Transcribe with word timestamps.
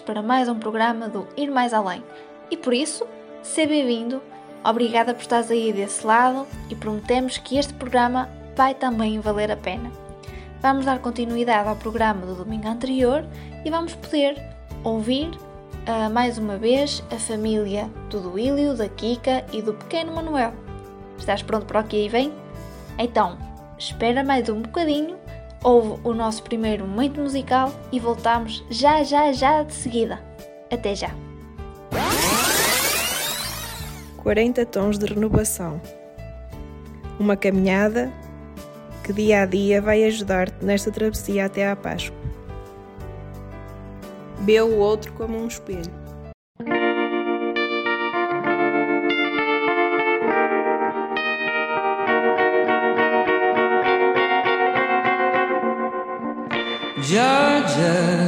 para 0.00 0.22
mais 0.22 0.48
um 0.48 0.58
programa 0.58 1.08
do 1.08 1.26
Ir 1.36 1.50
Mais 1.50 1.72
Além 1.72 2.02
e 2.50 2.56
por 2.56 2.74
isso, 2.74 3.06
seja 3.42 3.68
bem-vindo, 3.68 4.22
obrigada 4.62 5.14
por 5.14 5.22
estares 5.22 5.50
aí 5.50 5.72
desse 5.72 6.06
lado 6.06 6.46
e 6.68 6.74
prometemos 6.74 7.38
que 7.38 7.56
este 7.56 7.72
programa 7.72 8.28
vai 8.54 8.74
também 8.74 9.18
valer 9.20 9.50
a 9.50 9.56
pena. 9.56 9.90
Vamos 10.60 10.84
dar 10.84 10.98
continuidade 10.98 11.68
ao 11.68 11.76
programa 11.76 12.26
do 12.26 12.34
domingo 12.34 12.68
anterior 12.68 13.24
e 13.64 13.70
vamos 13.70 13.94
poder 13.94 14.40
ouvir 14.84 15.28
uh, 15.28 16.12
mais 16.12 16.38
uma 16.38 16.56
vez 16.56 17.02
a 17.10 17.16
família 17.16 17.90
do 18.10 18.20
Duílio, 18.20 18.76
da 18.76 18.88
Kika 18.88 19.44
e 19.52 19.62
do 19.62 19.72
pequeno 19.72 20.14
Manuel. 20.14 20.52
Estás 21.18 21.42
pronto 21.42 21.66
para 21.66 21.80
o 21.80 21.84
que 21.84 21.96
aí 21.96 22.08
vem? 22.08 22.32
Então, 22.98 23.38
espera 23.78 24.22
mais 24.22 24.48
um 24.48 24.60
bocadinho, 24.60 25.16
ouve 25.62 26.00
o 26.04 26.12
nosso 26.12 26.42
primeiro 26.42 26.86
momento 26.86 27.20
musical 27.20 27.72
e 27.90 28.00
voltamos 28.00 28.64
já, 28.70 29.02
já, 29.02 29.32
já 29.32 29.62
de 29.62 29.74
seguida. 29.74 30.22
Até 30.70 30.94
já! 30.94 31.10
40 34.18 34.66
tons 34.66 34.98
de 34.98 35.06
renovação. 35.06 35.80
Uma 37.18 37.36
caminhada 37.36 38.12
que 39.04 39.12
dia 39.12 39.42
a 39.42 39.46
dia 39.46 39.82
vai 39.82 40.04
ajudar-te 40.04 40.64
nesta 40.64 40.90
travessia 40.90 41.46
até 41.46 41.68
à 41.68 41.76
Páscoa. 41.76 42.16
Vê 44.40 44.60
o 44.60 44.78
outro 44.78 45.12
como 45.12 45.36
um 45.38 45.46
espelho. 45.46 46.01
Georgia, 57.12 58.21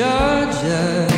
Georgia 0.00 1.09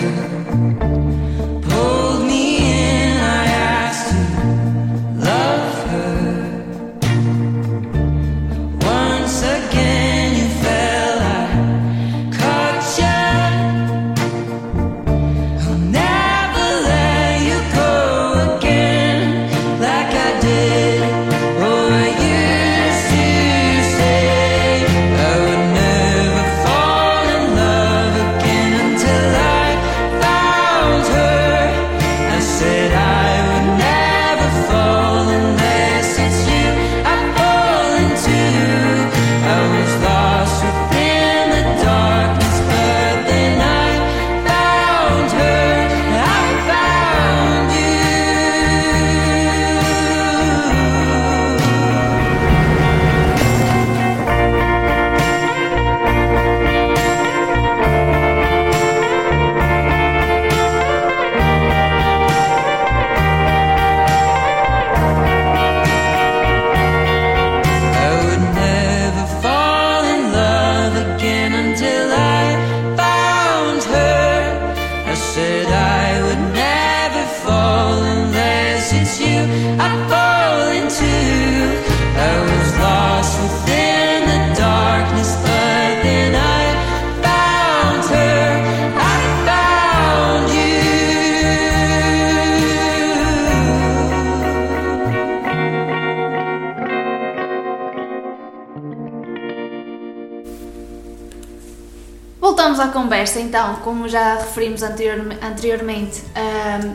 Voltamos 102.62 102.78
à 102.78 102.92
conversa 102.92 103.40
então, 103.40 103.74
como 103.82 104.08
já 104.08 104.36
referimos 104.36 104.84
anterior- 104.84 105.36
anteriormente, 105.42 106.22
ahm, 106.36 106.94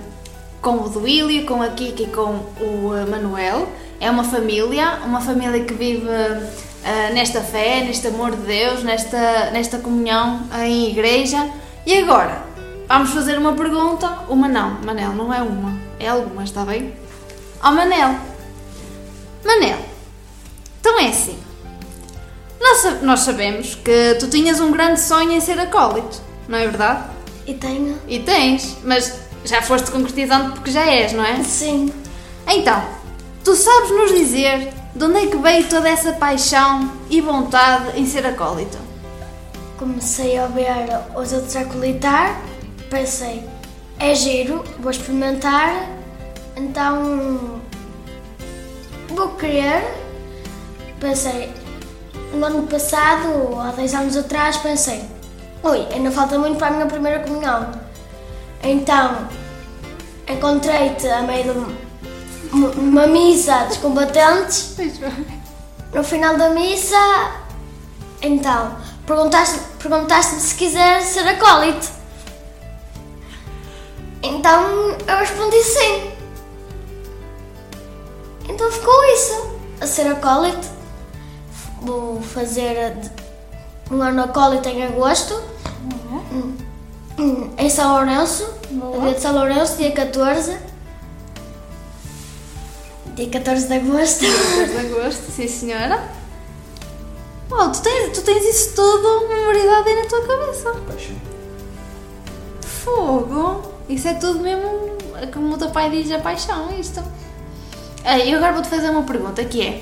com 0.62 0.78
o 0.78 0.88
Duílio, 0.88 1.46
com 1.46 1.62
a 1.62 1.68
Kika 1.68 2.04
e 2.04 2.08
com 2.08 2.40
o 2.62 2.94
ah, 2.94 3.06
Manuel. 3.06 3.68
É 4.00 4.10
uma 4.10 4.24
família, 4.24 5.00
uma 5.04 5.20
família 5.20 5.66
que 5.66 5.74
vive 5.74 6.08
ah, 6.10 7.10
nesta 7.14 7.42
fé, 7.42 7.84
neste 7.84 8.08
amor 8.08 8.32
de 8.32 8.44
Deus, 8.44 8.82
nesta, 8.82 9.52
nesta 9.52 9.78
comunhão 9.80 10.48
em 10.58 10.90
igreja. 10.92 11.52
E 11.86 11.98
agora, 11.98 12.44
vamos 12.88 13.10
fazer 13.10 13.38
uma 13.38 13.52
pergunta. 13.52 14.20
Uma 14.30 14.48
não, 14.48 14.80
Manel, 14.86 15.12
não 15.16 15.34
é 15.34 15.42
uma, 15.42 15.78
é 16.00 16.08
algumas, 16.08 16.46
está 16.46 16.64
bem? 16.64 16.94
Ó 17.62 17.72
Manel, 17.72 18.16
Manel, 19.44 19.80
então 20.80 20.98
é 20.98 21.10
assim. 21.10 21.38
Nós, 22.68 23.02
nós 23.02 23.20
sabemos 23.22 23.76
que 23.76 24.16
tu 24.20 24.28
tinhas 24.28 24.60
um 24.60 24.72
grande 24.72 25.00
sonho 25.00 25.32
em 25.32 25.40
ser 25.40 25.58
acólito, 25.58 26.22
não 26.50 26.58
é 26.58 26.66
verdade? 26.66 27.06
E 27.46 27.54
tenho? 27.54 27.98
E 28.10 28.20
tens, 28.20 28.76
mas 28.84 29.22
já 29.46 29.62
foste 29.62 29.90
concretizando 29.90 30.52
porque 30.52 30.70
já 30.70 30.86
és, 30.86 31.14
não 31.14 31.24
é? 31.24 31.42
Sim. 31.44 31.94
Então, 32.46 32.84
tu 33.42 33.56
sabes 33.56 33.90
nos 33.92 34.14
dizer 34.14 34.68
de 34.94 35.06
onde 35.06 35.18
é 35.18 35.28
que 35.28 35.38
veio 35.38 35.66
toda 35.70 35.88
essa 35.88 36.12
paixão 36.12 36.92
e 37.10 37.22
vontade 37.22 37.98
em 37.98 38.06
ser 38.06 38.26
acólito? 38.26 38.78
Comecei 39.78 40.38
a 40.38 40.48
ver 40.48 40.90
os 41.16 41.32
outros 41.32 41.56
a 41.56 41.64
colitar, 41.64 42.42
pensei, 42.90 43.46
é 43.98 44.14
giro, 44.14 44.62
vou 44.80 44.92
experimentar, 44.92 45.88
então 46.54 47.62
vou 49.08 49.30
querer. 49.30 49.84
Pensei, 51.00 51.54
no 52.34 52.46
ano 52.46 52.68
passado, 52.68 53.30
ou 53.30 53.60
há 53.60 53.72
dois 53.72 53.94
anos 53.94 54.16
atrás, 54.18 54.58
pensei, 54.58 55.04
ui, 55.64 55.86
ainda 55.94 56.12
falta 56.12 56.38
muito 56.38 56.58
para 56.58 56.68
a 56.68 56.72
minha 56.72 56.86
primeira 56.86 57.20
comunhão. 57.20 57.72
Então, 58.64 59.28
encontrei-te 60.28 61.08
a 61.08 61.22
meio 61.22 61.54
de 61.54 61.60
um- 62.56 62.70
uma 62.72 63.08
missa 63.08 63.66
dos 63.66 63.78
combatentes. 63.78 64.76
No 65.94 66.04
final 66.04 66.36
da 66.38 66.50
missa, 66.50 66.98
então, 68.22 68.76
perguntaste- 69.06 69.60
perguntaste-me 69.80 70.42
se 70.42 70.56
quiser 70.56 71.02
ser 71.02 71.28
acólito. 71.28 71.88
Então 74.22 74.98
eu 75.08 75.18
respondi 75.18 75.64
sim. 75.64 76.12
Então 78.50 78.72
ficou 78.72 79.04
isso. 79.14 79.58
A 79.80 79.86
ser 79.86 80.08
acólito. 80.08 80.68
Vou 81.82 82.22
fazer 82.22 82.96
um 83.92 84.02
ano 84.02 84.24
acólito 84.24 84.68
em 84.70 84.84
agosto. 84.86 85.42
Hum, 87.20 87.50
Em 87.58 87.70
São 87.70 87.94
Lourenço. 87.94 88.48
Boa. 88.72 89.02
Dia 89.02 89.14
de 89.14 89.22
São 89.22 89.34
Lourenço, 89.34 89.78
dia 89.78 89.92
14. 89.92 90.58
Dia 93.16 93.30
14 93.30 93.68
de 93.68 93.74
agosto. 93.74 94.26
14 94.26 94.66
de 94.72 94.78
agosto, 94.94 95.32
sim 95.32 95.48
senhora. 95.48 96.04
Oh, 97.50 97.70
tu 97.70 97.82
tens, 97.82 98.12
tu 98.18 98.22
tens 98.24 98.44
isso 98.46 98.76
tudo 98.76 99.28
memorizado 99.30 99.88
aí 99.88 99.96
na 100.04 100.10
tua 100.10 100.28
cabeça. 100.28 100.74
Fogo! 102.62 103.74
Isso 103.90 104.08
é 104.08 104.14
tudo 104.16 104.40
mesmo, 104.40 104.70
como 105.34 105.54
o 105.54 105.58
teu 105.58 105.70
pai 105.72 105.90
diz, 105.90 106.12
a 106.12 106.20
paixão, 106.20 106.70
isto. 106.78 107.02
Ah, 108.04 108.18
E 108.20 108.34
agora 108.36 108.52
vou-te 108.54 108.68
fazer 108.68 108.90
uma 108.90 109.04
pergunta 109.04 109.44
que 109.46 109.66
é 109.66 109.82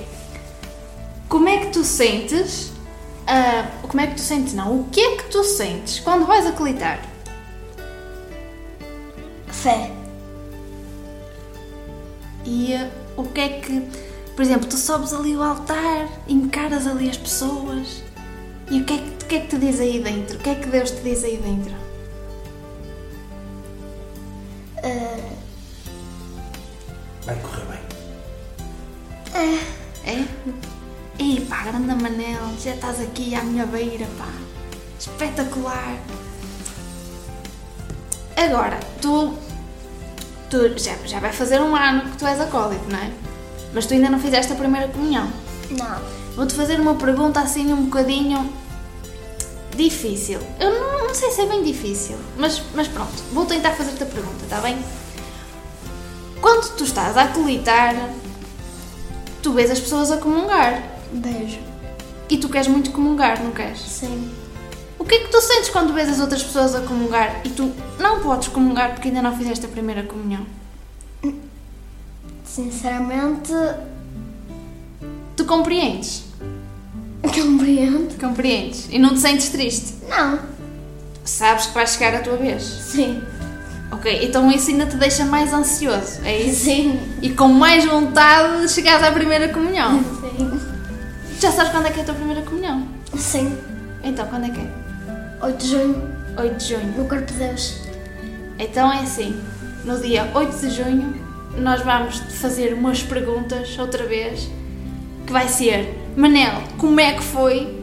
Como 1.27 1.50
é 1.50 1.57
que 1.60 1.72
tu 1.72 1.83
sentes 1.83 2.72
ah, 3.27 3.69
Como 3.81 4.00
é 4.01 4.07
que 4.07 4.16
tu 4.16 4.22
sentes 4.22 4.54
não? 4.54 4.81
O 4.81 4.83
que 4.86 5.00
é 5.00 5.18
que 5.18 5.30
tu 5.30 5.44
sentes 5.44 6.00
quando 6.00 6.25
vais 6.25 6.45
acolitar? 6.45 7.01
Fé. 9.48 9.92
E 12.45 12.75
ah, 12.75 12.89
o 13.18 13.24
que 13.24 13.42
é 13.42 13.50
que, 13.60 13.81
por 14.36 14.42
exemplo, 14.42 14.68
tu 14.68 14.77
sobes 14.77 15.13
ali 15.13 15.36
o 15.36 15.42
altar, 15.42 16.07
encaras 16.27 16.86
ali 16.86 17.10
as 17.10 17.18
pessoas 17.18 18.04
e 18.69 18.81
o 18.81 18.86
que 18.86 18.94
é 18.94 18.98
que, 18.98 19.25
o 19.25 19.28
que, 19.28 19.36
é 19.36 19.39
que 19.39 19.48
te 19.48 19.57
diz 19.57 19.80
aí 19.80 20.00
dentro? 20.00 20.38
O 20.38 20.39
que 20.39 20.50
é 20.50 20.56
que 20.56 20.68
Deus 20.68 20.92
te 20.92 21.01
diz 21.01 21.24
aí 21.24 21.38
dentro? 21.38 21.86
Vai 27.25 27.36
correr 27.38 27.66
bem. 27.66 27.80
É? 30.06 30.75
Ei 31.18 31.46
pá, 31.50 31.64
grande 31.64 31.96
Manel, 31.96 32.42
já 32.62 32.72
estás 32.72 33.00
aqui 33.00 33.36
à 33.36 33.42
minha 33.42 33.66
beira, 33.66 34.06
pá. 34.18 34.28
Espetacular. 35.00 35.98
Agora, 38.36 38.78
tu, 39.02 39.34
tu 40.50 40.78
já, 40.78 40.94
já 41.06 41.22
vai 41.22 41.32
fazer 41.32 41.62
um 41.62 41.74
ano 41.74 42.12
que 42.12 42.18
tu 42.18 42.28
és 42.28 42.40
acólito, 42.40 42.84
não 42.90 43.00
é? 43.00 43.12
Mas 43.74 43.86
tu 43.86 43.94
ainda 43.94 44.10
não 44.10 44.20
fizeste 44.20 44.52
a 44.52 44.56
primeira 44.56 44.90
comunhão. 44.90 45.32
Não. 45.70 46.02
Vou-te 46.36 46.54
fazer 46.54 46.82
uma 46.82 46.96
pergunta 46.96 47.40
assim 47.40 47.72
um 47.72 47.86
bocadinho 47.86 48.54
difícil. 49.74 50.40
Eu 50.60 50.72
não, 50.78 51.08
não 51.08 51.16
sei 51.16 51.32
se 51.32 51.42
é 51.42 51.46
bem 51.46 51.64
difícil, 51.64 52.18
mas, 52.38 52.62
mas 52.74 52.90
pronto, 52.90 53.24
vou 53.32 53.46
tentar 53.46 53.72
fazer-te 53.72 54.04
a 54.04 54.06
pergunta, 54.06 54.44
está 54.44 54.60
bem? 54.60 54.78
Quando 56.42 56.76
tu 56.76 56.84
estás 56.84 57.16
a 57.16 57.24
acolitar, 57.24 57.96
tu 59.42 59.54
vês 59.54 59.72
as 59.72 59.80
pessoas 59.80 60.12
a 60.12 60.18
comungar 60.18 60.94
Beijo. 61.16 61.60
e 62.30 62.38
tu 62.38 62.50
queres 62.50 62.68
muito 62.68 62.92
comungar, 62.92 63.42
não 63.44 63.52
queres? 63.52 63.80
Sim. 63.80 64.32
O 64.98 65.04
que 65.06 65.16
é 65.16 65.20
que 65.20 65.28
tu 65.30 65.40
sentes 65.42 65.70
quando 65.70 65.94
vês 65.94 66.10
as 66.10 66.20
outras 66.20 66.42
pessoas 66.44 66.74
a 66.74 66.82
comungar 66.82 67.42
e 67.44 67.50
tu 67.50 67.72
não 68.00 68.22
podes 68.22 68.48
comungar 68.48 68.94
porque 68.94 69.10
ainda 69.10 69.22
não 69.22 69.36
fizeste 69.38 69.66
a 69.66 69.70
primeira 69.70 70.04
comunhão? 70.04 70.46
Sinceramente, 72.44 73.52
Tu 75.36 75.44
compreendes? 75.46 76.24
compreendo. 77.22 78.18
Compreendes? 78.20 78.88
E 78.90 78.98
não 78.98 79.10
te 79.14 79.20
sentes 79.20 79.50
triste? 79.50 79.96
Não. 80.08 80.40
Sabes 81.26 81.66
que 81.68 81.74
vai 81.74 81.86
chegar 81.88 82.16
a 82.16 82.20
tua 82.20 82.38
vez? 82.38 82.64
Sim. 82.64 83.22
Ok, 83.92 84.26
então 84.26 84.52
isso 84.52 84.70
ainda 84.70 84.86
te 84.86 84.96
deixa 84.96 85.26
mais 85.26 85.54
ansioso, 85.54 86.22
é 86.24 86.40
isso? 86.42 86.66
Sim. 86.66 87.00
E 87.22 87.30
com 87.32 87.48
mais 87.50 87.86
vontade 87.86 88.62
de 88.62 88.72
chegares 88.72 89.04
à 89.04 89.12
primeira 89.12 89.50
comunhão. 89.50 90.04
Sim. 90.04 90.75
Já 91.45 91.51
sabes 91.51 91.71
quando 91.74 91.86
é 91.86 91.92
que 91.92 92.00
é 92.00 92.01
a 92.01 92.06
tua 92.07 92.15
primeira 92.15 92.42
comunhão? 92.42 92.88
Sim. 93.15 93.56
Então, 94.03 94.25
quando 94.25 94.45
é 94.45 94.50
que 94.50 94.59
é? 94.59 95.45
8 95.45 95.57
de 95.59 95.68
junho, 95.68 96.12
8 96.36 96.56
de 96.56 96.69
junho. 96.69 96.97
no 96.97 97.07
Corpo 97.07 97.24
de 97.24 97.33
Deus. 97.33 97.81
Então 98.57 98.92
é 98.92 99.01
assim, 99.01 99.39
no 99.83 100.00
dia 100.00 100.28
8 100.33 100.57
de 100.57 100.71
junho, 100.71 101.16
nós 101.59 101.83
vamos 101.83 102.18
fazer 102.42 102.73
umas 102.73 103.04
perguntas 103.04 103.78
outra 103.78 104.07
vez, 104.07 104.49
que 105.28 105.31
vai 105.31 105.47
ser, 105.47 105.95
Manel, 106.18 106.64
como 106.80 106.99
é 106.99 107.14
que 107.14 107.21
foi 107.23 107.80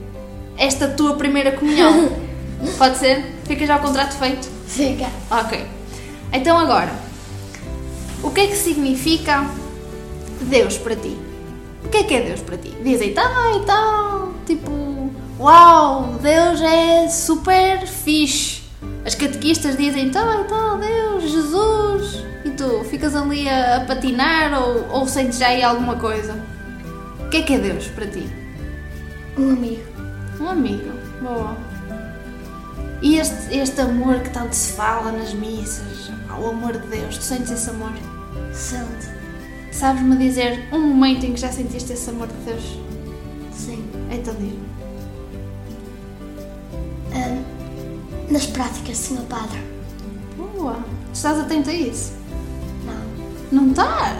esta 0.58 0.88
tua 0.88 1.14
primeira 1.14 1.52
comunhão? 1.52 2.10
Pode 2.76 2.98
ser? 2.98 3.24
Fica 3.44 3.64
já 3.64 3.76
o 3.76 3.80
contrato 3.80 4.16
feito? 4.16 4.48
Fica. 4.66 5.06
Ok. 5.30 5.64
Então 6.32 6.58
agora, 6.58 6.90
o 8.24 8.30
que 8.32 8.40
é 8.40 8.46
que 8.48 8.56
significa 8.56 9.46
Deus 10.40 10.76
para 10.78 10.96
ti? 10.96 11.16
O 11.92 11.94
que 11.94 11.98
é 11.98 12.04
que 12.04 12.14
é 12.14 12.22
Deus 12.22 12.40
para 12.40 12.56
ti? 12.56 12.74
Diz 12.82 13.02
aí, 13.02 13.12
tá 13.12 13.30
e 13.54 13.66
tal, 13.66 14.32
tipo, 14.46 15.10
uau, 15.38 16.18
Deus 16.22 16.58
é 16.62 17.06
super 17.06 17.86
fixe. 17.86 18.62
As 19.04 19.14
catequistas 19.14 19.76
dizem, 19.76 20.08
tá 20.08 20.40
e 20.40 20.44
tal, 20.44 20.78
Deus, 20.78 21.30
Jesus. 21.30 22.24
E 22.46 22.50
tu 22.52 22.82
ficas 22.84 23.14
ali 23.14 23.46
a, 23.46 23.76
a 23.76 23.80
patinar 23.84 24.62
ou, 24.62 24.88
ou 24.88 25.06
sentes 25.06 25.38
já 25.38 25.48
aí 25.48 25.62
alguma 25.62 25.96
coisa? 25.96 26.34
O 27.26 27.28
que 27.28 27.36
é 27.36 27.42
que 27.42 27.52
é 27.52 27.58
Deus 27.58 27.88
para 27.88 28.06
ti? 28.06 28.26
Um 29.36 29.50
amigo. 29.50 29.82
Um 30.40 30.48
amigo. 30.48 30.98
Boa. 31.20 31.58
E 33.02 33.18
este, 33.18 33.54
este 33.54 33.82
amor 33.82 34.20
que 34.20 34.30
tanto 34.30 34.54
se 34.54 34.72
fala 34.72 35.12
nas 35.12 35.34
missas, 35.34 36.10
o 36.40 36.48
amor 36.48 36.72
de 36.72 36.86
Deus, 36.86 37.18
tu 37.18 37.24
sentes 37.24 37.50
esse 37.50 37.68
amor? 37.68 37.92
Santo. 38.50 39.21
Sabes-me 39.72 40.16
dizer 40.16 40.68
um 40.72 40.78
momento 40.78 41.24
em 41.24 41.32
que 41.32 41.40
já 41.40 41.50
sentiste 41.50 41.92
esse 41.92 42.10
amor 42.10 42.28
de 42.28 42.34
Deus? 42.44 42.78
Sim. 43.52 43.84
Então 44.10 44.34
diz 44.34 44.52
Ahm, 47.14 47.42
nas 48.30 48.46
práticas, 48.46 48.96
Senhor 48.96 49.24
Padre. 49.24 49.60
Boa. 50.36 50.78
Estás 51.12 51.40
atento 51.40 51.70
a 51.70 51.72
isso? 51.72 52.12
Não. 52.86 53.62
Não 53.62 53.70
estás? 53.70 54.18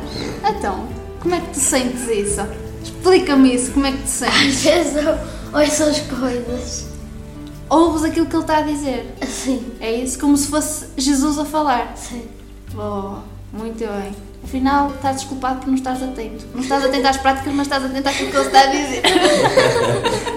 Então, 0.49 0.89
como 1.21 1.35
é 1.35 1.41
que 1.41 1.51
tu 1.53 1.61
sentes 1.61 2.09
isso? 2.09 2.41
Explica-me 2.83 3.55
isso, 3.55 3.73
como 3.73 3.87
é 3.87 3.93
que 3.93 4.03
te 4.03 4.11
sentes? 4.11 4.37
Às 4.37 4.63
vezes 4.63 4.97
eu 4.97 5.19
ouço 5.53 5.83
as 5.85 6.01
coisas. 6.01 6.87
Ouves 7.71 8.05
aquilo 8.05 8.27
que 8.27 8.37
ele 8.37 8.43
está 8.43 8.59
a 8.59 8.63
dizer? 8.63 9.15
Assim. 9.21 9.73
É 9.81 9.91
isso? 9.93 10.19
Como 10.19 10.37
se 10.37 10.49
fosse 10.49 10.87
Jesus 10.97 11.39
a 11.39 11.45
falar? 11.45 11.97
Sim. 11.97 12.27
Boa, 12.75 13.23
muito 13.53 13.79
bem. 13.79 14.32
Afinal, 14.45 14.91
estás 14.95 15.17
desculpado 15.17 15.61
por 15.61 15.69
não 15.69 15.75
estás 15.75 16.03
atento. 16.03 16.45
Não 16.55 16.61
estás 16.63 16.85
atento 16.85 17.07
às 17.07 17.17
práticas, 17.17 17.55
mas 17.55 17.67
estás 17.67 17.85
atento 17.85 18.09
àquilo 18.09 18.31
que 18.31 18.37
ele 18.37 18.47
está 18.47 18.61
a 18.61 18.67
dizer. 18.67 19.03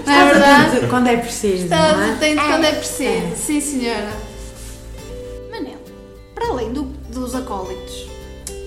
Não 0.06 0.12
é 0.12 0.24
verdade? 0.32 0.86
Quando 0.88 1.06
é 1.08 1.16
preciso, 1.16 1.64
Estás 1.64 1.96
não 1.96 2.02
é? 2.04 2.10
atento 2.12 2.42
quando 2.44 2.64
é 2.64 2.72
preciso. 2.72 3.36
Sim, 3.36 3.60
senhora. 3.60 4.12
Manel, 5.50 5.78
para 6.34 6.48
além 6.48 6.72
do- 6.72 6.84
dos 7.12 7.34
acólitos, 7.34 8.06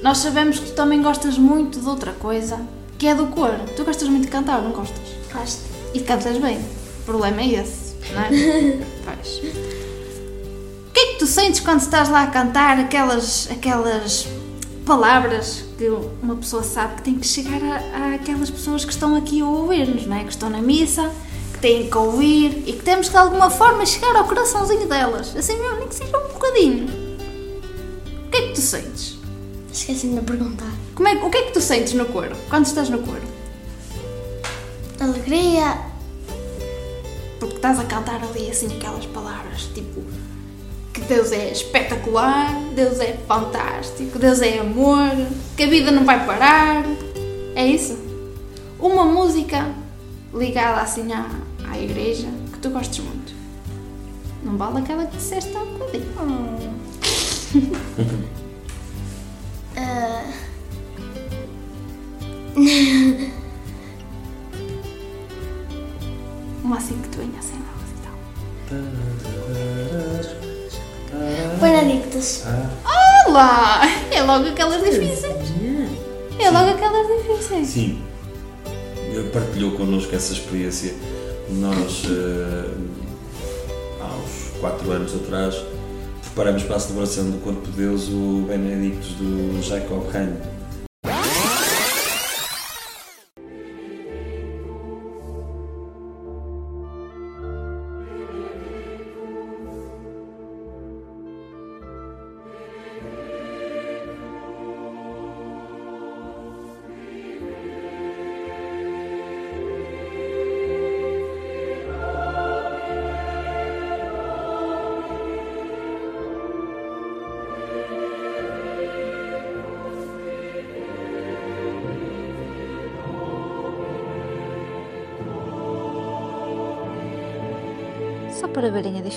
nós 0.04 0.18
sabemos 0.20 0.60
que 0.60 0.68
tu 0.68 0.74
também 0.74 1.02
gostas 1.02 1.38
muito 1.38 1.80
de 1.80 1.88
outra 1.88 2.12
coisa, 2.12 2.60
que 2.98 3.08
é 3.08 3.16
do 3.16 3.28
cor. 3.28 3.56
Tu 3.76 3.84
gostas 3.84 4.08
muito 4.10 4.26
de 4.26 4.32
cantar, 4.32 4.62
não 4.62 4.72
gostas? 4.72 5.00
Gosto. 5.34 5.62
E 5.94 6.02
cantas 6.02 6.38
bem. 6.38 6.58
O 6.58 7.04
problema 7.06 7.42
é 7.42 7.48
esse, 7.62 7.96
não 8.14 8.22
é? 8.22 8.30
pois. 9.06 9.38
O 9.40 10.92
que 10.92 11.00
é 11.00 11.06
que 11.14 11.20
tu 11.20 11.26
sentes 11.26 11.60
quando 11.62 11.80
estás 11.82 12.10
lá 12.10 12.24
a 12.24 12.28
cantar 12.28 12.78
aquelas, 12.78 13.50
aquelas 13.50 14.28
palavras 14.94 15.66
que 15.78 15.88
uma 16.20 16.36
pessoa 16.36 16.64
sabe 16.64 16.96
que 16.96 17.02
tem 17.04 17.14
que 17.20 17.28
chegar 17.28 17.62
a- 17.64 18.16
àquelas 18.16 18.50
pessoas 18.50 18.84
que 18.84 18.92
estão 18.92 19.16
aqui 19.16 19.40
a 19.40 19.46
ouvir-nos, 19.46 20.08
não 20.08 20.16
é? 20.18 20.24
Que 20.24 20.32
estão 20.32 20.50
na 20.50 20.64
missa, 20.64 21.12
que 21.54 21.60
têm 21.60 21.88
que 21.88 21.96
ouvir 21.96 22.64
e 22.66 22.74
que 22.74 22.82
temos 22.82 23.06
que 23.06 23.12
de 23.12 23.18
alguma 23.20 23.52
forma 23.52 23.86
chegar 23.86 24.16
ao 24.16 24.26
coraçãozinho 24.26 24.88
delas. 24.88 25.36
Assim 25.38 25.60
mesmo, 25.62 25.78
nem 25.78 25.88
que 25.88 25.94
seja 25.94 26.18
um 26.18 26.34
bocadinho. 26.34 26.88
O 28.26 28.30
que 28.32 28.38
é 28.38 28.42
que 28.48 28.54
tu 28.54 28.62
sentes? 28.62 29.20
Esqueci-me 29.72 30.16
de 30.20 30.26
perguntar. 30.26 30.72
Como 30.96 31.08
é, 31.08 31.14
o 31.24 31.30
que 31.30 31.38
é 31.38 31.42
que 31.44 31.52
tu 31.52 31.62
sentes 31.62 31.94
no 31.94 32.06
coro? 32.06 32.36
Quando 32.50 32.66
estás 32.66 32.90
no 32.90 32.98
coro? 32.98 33.22
Alegria. 35.00 35.78
Porque 37.40 37.58
estás 37.58 37.80
a 37.80 37.84
cantar 37.86 38.22
ali 38.24 38.50
assim 38.50 38.66
aquelas 38.76 39.06
palavras, 39.06 39.70
tipo 39.76 40.02
que 40.94 41.02
Deus 41.02 41.32
é 41.32 41.52
espetacular, 41.52 42.54
Deus 42.76 43.00
é 43.00 43.14
fantástico, 43.28 44.20
Deus 44.20 44.42
é 44.42 44.60
amor, 44.60 45.10
que 45.56 45.64
a 45.64 45.68
vida 45.68 45.92
não 45.92 46.06
vai 46.06 46.26
parar. 46.26 46.84
É 47.56 47.66
isso? 47.66 47.98
Uma 48.80 49.06
música 49.06 49.74
ligada 50.34 50.82
assim 50.82 51.12
à, 51.12 51.26
à 51.70 51.80
igreja 51.80 52.28
que 52.52 52.60
tu 52.60 52.70
gostes 52.70 53.04
muito. 53.04 53.34
Não 54.44 54.58
vale 54.58 54.80
aquela 54.80 55.06
que 55.06 55.18
disseste 55.18 55.56
há 55.56 55.66
bocadinho. 55.66 56.06
ah, 59.76 60.24
Uma 66.64 66.78
assim 66.78 66.98
que 67.02 67.10
tu 67.10 67.18
venha 67.20 67.42
sem 67.42 67.58
voz 67.58 67.90
e 67.90 67.94
tal. 68.04 68.14
Benedictus. 71.60 72.44
Ah, 72.46 73.30
lá! 73.30 73.82
É 74.12 74.22
logo 74.22 74.48
aquelas 74.48 74.84
difíceis. 74.84 75.54
É 76.40 76.50
logo 76.50 76.72
aquelas 76.72 77.08
difíceis. 77.08 77.68
Sim. 77.68 78.02
Partilhou 79.34 79.72
connosco 79.72 80.16
essa 80.16 80.34
experiência. 80.34 80.94
Nós, 81.50 82.04
eh, 82.06 82.72
há 84.02 84.06
uns 84.06 84.60
4 84.60 84.92
anos 84.92 85.16
atrás, 85.16 85.56
preparamos 86.22 86.64
para 86.64 86.76
a 86.76 86.80
celebração 86.80 87.32
do 87.32 87.38
Corpo 87.44 87.62
de 87.68 87.72
Deus 87.72 88.08
o 88.08 88.46
Benedictus 88.48 89.14
do 89.14 89.62
Jacob 89.62 90.04
Hein. 90.16 90.59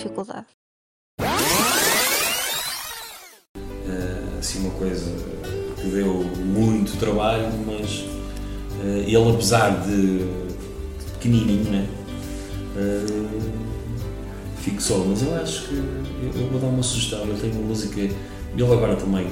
Dificuldade. 0.03 0.47
Eh, 3.87 4.39
assim 4.39 4.59
uma 4.59 4.71
coisa 4.71 5.11
que 5.79 5.87
deu 5.87 6.13
muito 6.13 6.97
trabalho, 6.99 7.51
mas 7.65 8.05
eh, 8.83 9.05
ele 9.07 9.31
apesar 9.31 9.81
de 9.83 10.27
pequenininho, 11.13 11.71
né? 11.71 11.87
eh, 12.75 13.05
fixou, 14.57 15.05
mas 15.07 15.21
eu 15.21 15.35
acho 15.35 15.67
que 15.67 15.75
eu, 15.75 16.49
vou 16.51 16.59
dar 16.59 16.67
uma 16.67 16.83
sugestão, 16.83 17.25
eu 17.25 17.37
tenho 17.37 17.53
uma 17.53 17.67
música, 17.67 17.99
ele 17.99 18.15
agora 18.57 18.95
também 18.95 19.27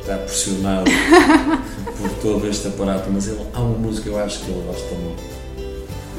está 0.00 0.16
pressionado 0.18 0.90
por 1.98 2.10
todo 2.22 2.46
este 2.46 2.68
aparato, 2.68 3.10
mas 3.10 3.28
ele, 3.28 3.44
há 3.52 3.60
uma 3.60 3.78
música 3.78 4.08
que 4.08 4.14
eu 4.14 4.18
acho 4.18 4.40
que 4.40 4.50
ele 4.50 4.64
gosta 4.66 4.94
muito. 4.94 5.22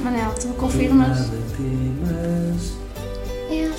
Manel, 0.03 0.33
tu 0.35 0.47
confirmas? 0.49 1.29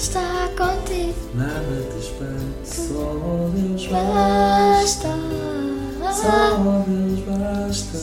Está 0.00 0.48
contigo. 0.56 1.14
nada 1.34 1.84
te 1.90 1.98
espante, 1.98 2.64
só 2.64 3.50
Deus 3.54 3.86
basta, 3.88 5.08
Basta. 6.00 6.22
só 6.22 6.84
Deus 6.86 7.20
basta. 7.26 7.98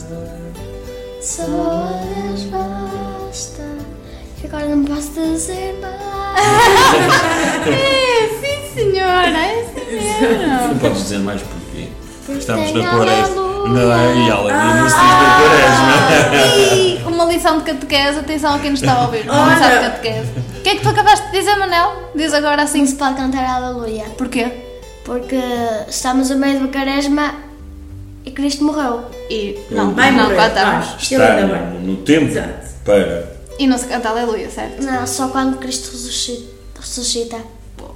Só 1.20 1.90
Deus 2.14 2.42
basta. 2.44 3.64
Que 4.40 4.46
agora 4.46 4.66
não 4.68 4.84
posso 4.84 5.10
dizer 5.10 5.76
mais. 5.80 6.38
É, 7.66 8.28
sim 8.40 8.74
senhora, 8.74 9.36
é 9.36 9.64
sim 9.74 10.00
senhora. 10.00 10.68
Não 10.68 10.78
podes 10.78 11.02
dizer 11.02 11.18
mais 11.18 11.42
porquê. 11.42 11.88
Porque 12.24 12.38
Estamos 12.38 12.72
na 12.74 12.90
quaresma. 12.90 13.48
Não 13.68 13.92
é? 13.92 14.16
E 14.16 14.30
aleluia 14.30 14.74
não 14.74 14.88
se 14.88 14.94
diz 14.94 15.14
quaresma. 15.40 16.76
E 16.76 17.02
uma 17.12 17.24
lição 17.24 17.58
de 17.58 17.64
catequese, 17.64 18.20
atenção 18.20 18.54
a 18.54 18.58
quem 18.60 18.70
nos 18.70 18.80
está 18.80 18.94
a 18.94 19.00
ouvir. 19.06 19.28
Uma 19.28 19.52
lição 19.52 19.68
de 19.68 19.80
catequese. 19.80 20.28
O 20.68 20.70
que 20.70 20.76
é 20.76 20.80
que 20.80 20.82
tu 20.82 20.90
acabaste 20.90 21.24
de 21.30 21.32
dizer, 21.38 21.56
Manel? 21.56 22.10
Diz 22.14 22.34
agora 22.34 22.62
assim. 22.64 22.80
Não 22.80 22.86
se 22.86 22.94
pode 22.96 23.14
cantar 23.14 23.42
aleluia. 23.42 24.04
Porquê? 24.18 24.52
Porque 25.02 25.34
estamos 25.88 26.28
no 26.28 26.36
meio 26.36 26.60
do 26.60 26.68
quaresma 26.68 27.36
e 28.22 28.30
Cristo 28.30 28.64
morreu. 28.64 29.06
E 29.30 29.58
não, 29.70 29.94
Vai 29.94 30.10
não 30.10 30.24
morrer, 30.24 30.36
cantamos. 30.36 30.86
vai. 30.86 30.96
Está 31.00 31.40
no, 31.46 31.80
no 31.80 31.96
tempo 32.02 32.26
Exato. 32.26 32.66
para. 32.84 33.32
E 33.58 33.66
não 33.66 33.78
se 33.78 33.86
canta 33.86 34.10
aleluia, 34.10 34.50
certo? 34.50 34.82
Não, 34.84 35.06
só 35.06 35.28
quando 35.28 35.56
Cristo 35.56 35.90
ressuscita. 35.90 36.52
ressuscita. 36.78 37.38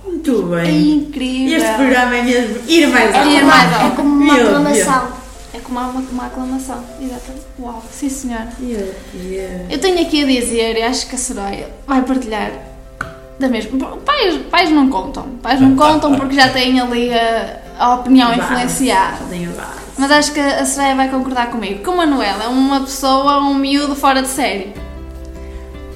Muito 0.07 0.57
É 0.57 0.63
bem. 0.63 0.93
incrível. 0.95 1.59
Este 1.59 1.75
programa 1.75 2.17
é 2.17 2.23
mesmo 2.23 2.57
ir 2.71 2.87
mais 2.87 3.15
É 3.15 3.19
alto. 3.19 3.29
ir 3.31 3.45
mais 3.45 3.73
alto. 3.75 3.85
É 3.93 3.97
como 3.97 4.09
uma 4.25 4.33
Meu 4.35 4.47
aclamação. 4.47 5.09
É 5.55 5.59
como 5.59 5.79
uma, 5.79 5.89
uma 5.89 6.27
aclamação. 6.27 6.83
Exatamente. 7.01 7.45
Uau, 7.59 7.83
sim 7.91 8.09
senhora. 8.09 8.49
Deus. 8.59 8.95
Eu 9.71 9.79
tenho 9.79 10.01
aqui 10.01 10.23
a 10.23 10.27
dizer, 10.27 10.77
e 10.77 10.83
acho 10.83 11.07
que 11.07 11.15
a 11.15 11.19
Soraya 11.19 11.71
vai 11.87 12.03
partilhar 12.03 12.53
da 13.39 13.49
mesma. 13.49 13.97
Pais, 13.99 14.37
pais 14.51 14.71
não 14.71 14.89
contam. 14.89 15.25
Pais 15.43 15.61
não 15.61 15.77
contam 15.77 16.17
porque 16.17 16.35
já 16.35 16.49
têm 16.49 16.81
ali 16.81 17.13
a, 17.13 17.61
a 17.79 17.95
opinião 17.97 18.33
influenciada. 18.33 19.19
Mas 19.99 20.11
acho 20.11 20.33
que 20.33 20.41
a 20.41 20.65
Soraya 20.65 20.95
vai 20.95 21.11
concordar 21.11 21.51
comigo. 21.51 21.83
Que 21.83 21.91
o 21.91 21.97
Manuel 21.97 22.41
é 22.43 22.49
uma 22.49 22.81
pessoa, 22.81 23.41
um 23.41 23.55
miúdo 23.55 23.95
fora 23.95 24.23
de 24.23 24.29
série. 24.29 24.73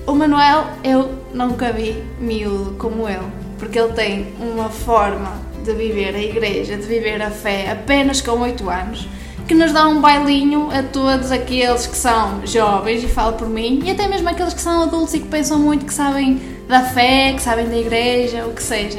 O 0.06 0.14
Manuel, 0.14 0.66
eu 0.84 1.10
nunca 1.32 1.72
vi 1.72 2.02
miúdo 2.20 2.76
como 2.78 3.08
ele. 3.08 3.26
Porque 3.58 3.78
ele 3.78 3.92
tem 3.94 4.34
uma 4.38 4.68
forma 4.68 5.32
de 5.64 5.72
viver 5.72 6.14
a 6.14 6.20
igreja, 6.20 6.76
de 6.76 6.86
viver 6.86 7.20
a 7.22 7.30
fé, 7.30 7.70
apenas 7.72 8.20
com 8.20 8.32
8 8.32 8.70
anos, 8.70 9.08
que 9.46 9.54
nos 9.54 9.72
dá 9.72 9.86
um 9.86 10.00
bailinho 10.00 10.70
a 10.72 10.82
todos 10.82 11.30
aqueles 11.30 11.86
que 11.86 11.96
são 11.96 12.44
jovens, 12.44 13.04
e 13.04 13.06
falo 13.06 13.34
por 13.34 13.48
mim, 13.48 13.80
e 13.84 13.90
até 13.90 14.08
mesmo 14.08 14.28
aqueles 14.28 14.52
que 14.52 14.60
são 14.60 14.82
adultos 14.82 15.14
e 15.14 15.20
que 15.20 15.28
pensam 15.28 15.58
muito, 15.58 15.86
que 15.86 15.94
sabem 15.94 16.40
da 16.68 16.82
fé, 16.82 17.32
que 17.32 17.42
sabem 17.42 17.68
da 17.68 17.76
igreja, 17.76 18.44
o 18.46 18.52
que 18.52 18.62
seja. 18.62 18.98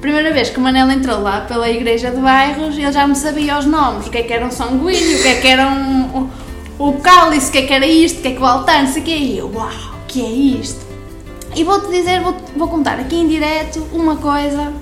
Primeira 0.00 0.32
vez 0.32 0.50
que 0.50 0.58
o 0.58 0.60
Manel 0.60 0.90
entrou 0.90 1.20
lá 1.20 1.42
pela 1.42 1.68
igreja 1.68 2.10
de 2.10 2.20
bairros, 2.20 2.76
ele 2.78 2.92
já 2.92 3.06
me 3.06 3.16
sabia 3.16 3.58
os 3.58 3.66
nomes, 3.66 4.06
o 4.06 4.10
que 4.10 4.18
é 4.18 4.22
que 4.22 4.32
era 4.32 4.46
um 4.46 4.50
sanguíneo, 4.50 5.18
o 5.18 5.22
que 5.22 5.28
é 5.28 5.40
que 5.40 5.48
era 5.48 5.68
um, 5.68 6.30
o, 6.78 6.88
o 6.88 6.92
cálice, 7.00 7.48
o 7.48 7.52
que 7.52 7.58
é 7.58 7.62
que 7.62 7.72
era 7.72 7.86
isto, 7.86 8.18
o 8.18 8.22
que 8.22 8.28
é 8.28 8.32
que 8.32 8.40
o 8.40 8.44
altar, 8.44 8.82
não 8.84 8.92
sei 8.92 9.02
o 9.02 9.04
que, 9.04 9.16
e 9.16 9.38
eu, 9.38 9.52
uau, 9.52 9.68
o 9.68 10.06
que 10.06 10.24
é 10.24 10.28
isto? 10.28 10.80
E 11.56 11.64
vou-te 11.64 11.90
dizer, 11.90 12.20
vou, 12.20 12.36
vou 12.56 12.68
contar 12.68 12.98
aqui 13.00 13.16
em 13.16 13.28
direto 13.28 13.86
uma 13.92 14.16
coisa 14.16 14.72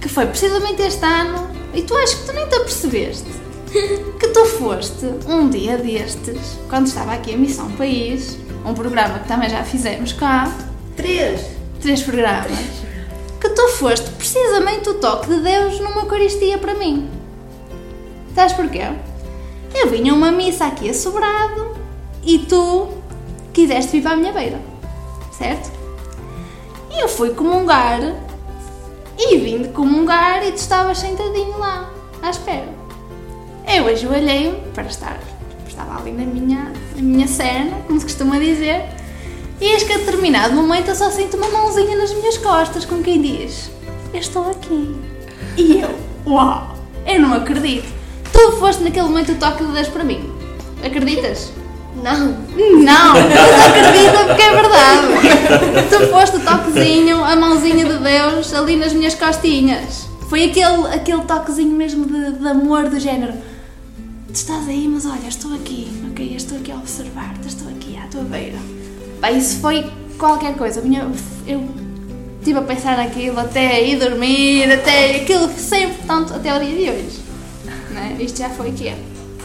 que 0.00 0.08
foi 0.08 0.26
precisamente 0.26 0.82
este 0.82 1.04
ano, 1.04 1.48
e 1.72 1.82
tu 1.82 1.96
acho 1.96 2.18
que 2.18 2.26
tu 2.26 2.32
nem 2.32 2.46
te 2.48 2.54
apercebeste, 2.56 3.43
que 4.20 4.28
tu 4.28 4.44
foste 4.46 5.04
um 5.26 5.48
dia 5.48 5.76
destes, 5.76 6.58
quando 6.68 6.86
estava 6.86 7.12
aqui 7.12 7.34
a 7.34 7.36
Missão 7.36 7.70
País, 7.72 8.38
um 8.64 8.72
programa 8.72 9.18
que 9.18 9.28
também 9.28 9.48
já 9.50 9.64
fizemos 9.64 10.12
cá, 10.12 10.52
Três. 10.96 11.40
três 11.80 12.02
programas, 12.02 12.52
que 13.40 13.48
tu 13.48 13.68
foste 13.70 14.08
precisamente 14.10 14.88
o 14.88 14.94
toque 14.94 15.28
de 15.28 15.40
Deus 15.40 15.80
numa 15.80 16.02
Eucaristia 16.02 16.56
para 16.56 16.74
mim. 16.74 17.10
Sabes 18.34 18.52
porquê? 18.52 18.92
Eu 19.74 19.90
vinha 19.90 20.12
a 20.12 20.16
uma 20.16 20.30
missa 20.30 20.66
aqui 20.66 20.88
a 20.88 20.94
sobrado 20.94 21.76
e 22.22 22.38
tu 22.38 22.88
quiseste 23.52 23.90
vir 23.92 24.02
para 24.02 24.12
a 24.12 24.16
minha 24.16 24.32
beira, 24.32 24.60
certo? 25.36 25.72
E 26.90 27.02
eu 27.02 27.08
fui 27.08 27.30
comungar 27.30 28.00
e 29.18 29.36
vim 29.36 29.62
de 29.62 29.68
comungar 29.70 30.46
e 30.46 30.52
tu 30.52 30.58
estavas 30.58 30.98
sentadinho 30.98 31.58
lá, 31.58 31.90
à 32.22 32.30
espera. 32.30 32.73
Eu 33.66 33.86
ajoelhei-me 33.88 34.60
para 34.74 34.84
estar, 34.84 35.18
estava 35.66 35.98
ali 35.98 36.12
na 36.12 36.24
minha, 36.24 36.72
na 36.94 37.02
minha 37.02 37.26
cena, 37.26 37.76
como 37.86 37.98
se 37.98 38.06
costuma 38.06 38.38
dizer, 38.38 38.84
e 39.60 39.66
eis 39.66 39.82
que 39.82 39.92
a 39.92 39.98
determinado 39.98 40.54
momento 40.54 40.88
eu 40.88 40.94
só 40.94 41.10
sinto 41.10 41.36
uma 41.36 41.48
mãozinha 41.48 41.96
nas 41.96 42.12
minhas 42.12 42.36
costas, 42.38 42.84
com 42.84 43.02
quem 43.02 43.22
diz: 43.22 43.70
Eu 44.12 44.20
estou 44.20 44.50
aqui. 44.50 44.94
E 45.56 45.80
eu, 45.80 45.90
uau, 46.26 46.76
eu 47.06 47.20
não 47.20 47.34
acredito. 47.34 47.86
Tu 48.32 48.52
foste 48.58 48.82
naquele 48.82 49.06
momento 49.06 49.32
o 49.32 49.36
toque 49.36 49.64
de 49.64 49.72
Deus 49.72 49.88
para 49.88 50.04
mim. 50.04 50.30
Acreditas? 50.84 51.52
Não. 52.02 52.26
Não, 52.26 53.14
mas 53.14 53.66
acredita 53.66 54.24
porque 54.26 54.42
é 54.42 54.54
verdade. 54.54 55.88
Tu 55.88 56.08
foste 56.08 56.36
o 56.36 56.40
toquezinho, 56.40 57.24
a 57.24 57.36
mãozinha 57.36 57.84
de 57.84 57.98
Deus 57.98 58.52
ali 58.52 58.76
nas 58.76 58.92
minhas 58.92 59.14
costinhas. 59.14 60.08
Foi 60.28 60.44
aquele, 60.44 60.88
aquele 60.92 61.22
toquezinho 61.22 61.76
mesmo 61.76 62.04
de, 62.06 62.32
de 62.32 62.48
amor 62.48 62.88
do 62.88 62.98
género. 62.98 63.32
Tu 64.34 64.38
estás 64.38 64.66
aí, 64.68 64.88
mas 64.88 65.06
olha, 65.06 65.28
estou 65.28 65.54
aqui, 65.54 65.88
ok? 66.10 66.32
Eu 66.32 66.36
estou 66.36 66.58
aqui 66.58 66.72
a 66.72 66.74
observar-te, 66.76 67.46
estou 67.46 67.68
aqui 67.68 67.96
à 67.96 68.06
tua 68.08 68.22
beira. 68.24 68.58
Pá, 69.20 69.30
isso 69.30 69.60
foi 69.60 69.88
qualquer 70.18 70.56
coisa. 70.56 70.80
Minha- 70.82 71.08
Eu 71.46 71.64
estive 72.40 72.58
a 72.58 72.62
pensar 72.62 72.96
naquilo 72.96 73.38
até 73.38 73.80
ir 73.86 73.96
dormir, 73.98 74.70
até 74.72 75.16
aquilo 75.22 75.48
sempre, 75.56 75.98
tanto 76.06 76.34
até 76.34 76.52
o 76.52 76.58
dia 76.60 76.74
de 76.76 76.90
hoje. 76.90 77.20
Né? 77.90 78.16
Isto 78.18 78.38
já 78.40 78.50
foi 78.50 78.70
o 78.70 78.72
quê? 78.72 78.92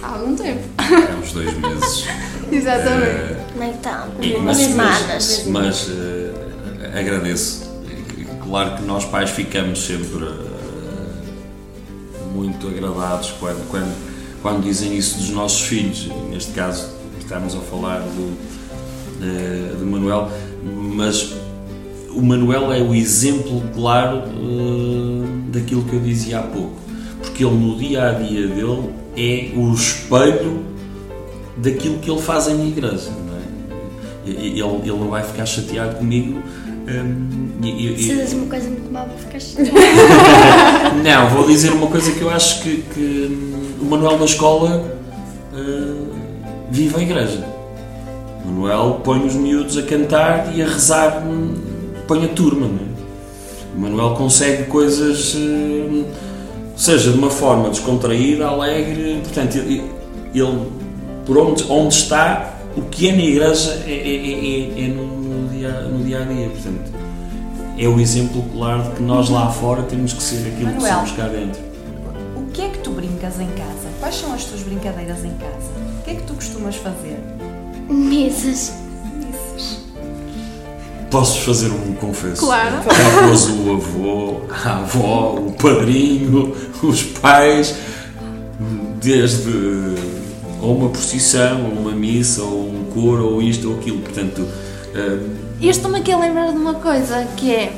Há 0.01 0.07
algum 0.15 0.35
tempo. 0.35 0.61
Há 0.79 1.15
uns 1.17 1.33
dois 1.33 1.55
meses. 1.55 2.05
Exatamente. 2.51 3.37
Nem 3.59 3.73
tanto. 3.73 4.23
E- 4.23 4.33
Umas 4.37 4.57
mas, 4.57 4.67
semanas. 4.67 4.97
mas, 5.07 5.45
mas, 5.47 5.87
eh, 5.91 6.99
agradeço. 6.99 7.69
Claro 8.43 8.77
que 8.77 8.81
nós 8.83 9.05
pais 9.05 9.29
ficamos 9.29 9.85
sempre 9.85 10.25
eh, 10.25 11.19
muito 12.33 12.67
agradados 12.67 13.31
quando, 13.39 13.69
quando, 13.69 14.08
quando 14.41 14.63
dizem 14.63 14.95
isso 14.97 15.17
dos 15.17 15.29
nossos 15.29 15.61
filhos. 15.61 16.09
Neste 16.31 16.51
caso, 16.51 16.87
estamos 17.19 17.55
a 17.55 17.59
falar 17.59 17.99
do, 17.99 18.37
do 19.79 19.85
Manuel, 19.85 20.29
mas 20.63 21.33
o 22.09 22.21
Manuel 22.21 22.71
é 22.73 22.81
o 22.81 22.93
exemplo 22.95 23.61
claro 23.75 24.23
eh, 24.25 25.27
daquilo 25.51 25.83
que 25.83 25.93
eu 25.93 25.99
dizia 25.99 26.39
há 26.39 26.43
pouco. 26.43 26.77
Porque 27.21 27.43
ele 27.43 27.55
no 27.55 27.77
dia 27.77 28.09
a 28.09 28.11
dia 28.13 28.47
dele 28.47 28.89
é 29.17 29.51
o 29.55 29.73
espelho 29.73 30.63
daquilo 31.57 31.99
que 31.99 32.09
ele 32.09 32.21
faz 32.21 32.47
em 32.47 32.67
igreja. 32.69 33.09
Não 33.27 33.35
é? 33.37 34.29
Ele, 34.31 34.59
ele 34.59 34.91
não 34.91 35.09
vai 35.09 35.23
ficar 35.23 35.45
chateado 35.45 35.95
comigo. 35.97 36.39
hum, 36.87 37.49
e- 37.61 37.67
e- 37.67 37.93
e- 37.93 37.97
Se 38.03 38.15
dizes 38.15 38.33
uma 38.33 38.47
coisa 38.47 38.69
muito 38.69 38.91
má, 38.91 39.03
vou 39.03 39.17
ficar 39.17 39.39
chateada. 39.41 39.73
não, 41.03 41.29
vou 41.29 41.45
dizer 41.47 41.71
uma 41.73 41.87
coisa 41.87 42.11
que 42.11 42.21
eu 42.21 42.29
acho 42.29 42.63
que, 42.63 42.77
que, 42.93 43.68
o 43.81 43.85
Manuel 43.85 44.17
na 44.17 44.25
escola 44.25 44.83
hum, 45.53 46.07
vive 46.71 46.95
a 46.97 47.01
igreja. 47.01 47.43
O 48.43 48.47
Manuel 48.49 49.01
põe 49.03 49.25
os 49.25 49.35
miúdos 49.35 49.77
a 49.77 49.83
cantar 49.83 50.51
e 50.55 50.61
a 50.61 50.67
rezar, 50.67 51.23
põe 52.07 52.25
a 52.25 52.27
turma. 52.29 52.67
Não 52.67 52.75
é? 52.75 52.89
O 53.75 53.79
Manuel 53.81 54.15
consegue 54.15 54.63
coisas, 54.65 55.35
hum, 55.35 56.05
seja 56.75 57.11
de 57.11 57.17
uma 57.17 57.29
forma 57.29 57.69
descontraída, 57.69 58.47
alegre, 58.47 59.21
portanto, 59.23 59.55
ele, 59.57 59.83
ele, 60.33 60.67
por 61.25 61.37
onde, 61.37 61.63
onde 61.69 61.93
está, 61.93 62.55
o 62.75 62.81
que 62.83 63.09
é 63.09 63.11
na 63.13 63.21
igreja 63.23 63.83
é, 63.85 63.91
é- 63.91 63.95
é- 63.95 64.81
é- 64.81 64.85
é 64.85 64.87
no, 64.87 65.47
dia, 65.49 65.69
no 65.81 66.03
dia 66.03 66.19
a 66.21 66.23
dia. 66.25 66.49
Portanto, 66.49 66.91
é 67.77 67.87
o 67.87 67.99
exemplo 67.99 68.43
claro 68.53 68.83
de 68.83 68.89
que 68.91 69.03
nós 69.03 69.29
lá 69.29 69.49
fora 69.49 69.83
temos 69.83 70.13
que 70.13 70.21
ser 70.21 70.37
aquilo 70.47 70.69
que 70.71 70.75
Manuel. 70.75 70.93
somos 70.95 71.11
cá 71.11 71.27
dentro. 71.27 71.68
O 72.59 72.61
que 72.61 72.67
é 72.67 72.71
que 72.71 72.79
tu 72.79 72.91
brincas 72.91 73.39
em 73.39 73.47
casa? 73.51 73.87
Quais 74.01 74.15
são 74.15 74.33
as 74.33 74.43
tuas 74.43 74.59
brincadeiras 74.63 75.23
em 75.23 75.31
casa? 75.35 75.71
O 75.97 76.03
que 76.03 76.11
é 76.11 76.15
que 76.15 76.23
tu 76.23 76.33
costumas 76.33 76.75
fazer? 76.75 77.17
Mesas. 77.89 78.73
Posso 81.09 81.39
fazer 81.39 81.71
um 81.71 81.93
confesso? 81.93 82.45
Claro. 82.45 82.83
Pôs 82.83 83.47
o 83.47 83.75
avô, 83.75 84.41
a 84.51 84.79
avó, 84.79 85.35
o 85.35 85.53
padrinho, 85.53 86.53
os 86.83 87.01
pais, 87.01 87.75
desde 89.01 89.49
ou 90.61 90.75
uma 90.75 90.89
procissão, 90.89 91.63
ou 91.63 91.71
uma 91.79 91.91
missa, 91.93 92.43
ou 92.43 92.67
um 92.67 92.83
coro, 92.93 93.35
ou 93.35 93.41
isto 93.41 93.69
ou 93.71 93.79
aquilo. 93.79 93.99
Portanto, 93.99 94.41
hum, 94.41 95.35
E 95.61 95.69
estou-me 95.69 95.99
aqui 95.99 96.11
a 96.11 96.17
lembrar 96.17 96.51
de 96.51 96.57
uma 96.57 96.73
coisa 96.73 97.25
que 97.37 97.55
é. 97.55 97.71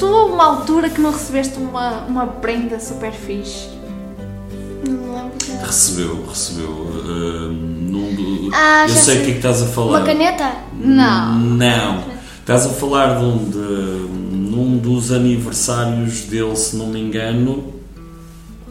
Tu 0.00 0.06
uma 0.06 0.44
altura 0.44 0.88
que 0.90 1.00
não 1.00 1.12
recebeste 1.12 1.58
uma, 1.58 2.00
uma 2.06 2.26
prenda 2.26 2.80
super 2.80 3.12
fixe. 3.12 3.68
Não 4.88 5.14
lembro 5.14 5.66
recebeu, 5.66 6.24
recebeu. 6.26 6.68
hum, 6.70 7.86
num 7.90 8.14
do- 8.14 8.50
Ah, 8.54 8.86
eu 8.88 8.94
sei 8.96 9.18
o 9.18 9.24
que 9.24 9.30
é 9.30 9.32
que 9.32 9.36
estás 9.38 9.62
a 9.62 9.66
falar. 9.66 9.98
Uma 9.98 10.06
caneta? 10.06 10.52
Não. 10.74 11.34
Não. 11.38 12.04
Estás 12.40 12.66
a 12.66 12.70
falar 12.70 13.18
de 13.18 13.24
um, 13.24 13.38
de, 13.50 13.58
num 13.58 14.78
dos 14.78 15.12
aniversários 15.12 16.22
dele, 16.22 16.56
se 16.56 16.74
não 16.76 16.86
me 16.86 16.98
engano, 17.00 17.74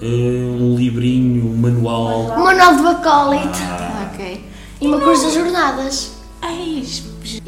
eh, 0.02 0.06
um 0.06 0.76
livrinho, 0.76 1.46
um 1.52 1.56
manual. 1.56 2.22
O 2.26 2.44
manual 2.44 2.76
do 2.76 2.88
acólito. 2.88 3.60
Ok. 4.12 4.46
E 4.82 4.88
uma 4.88 5.00
cruz 5.00 5.22
das 5.22 5.34
jornadas. 5.34 6.12
Ai, 6.42 6.84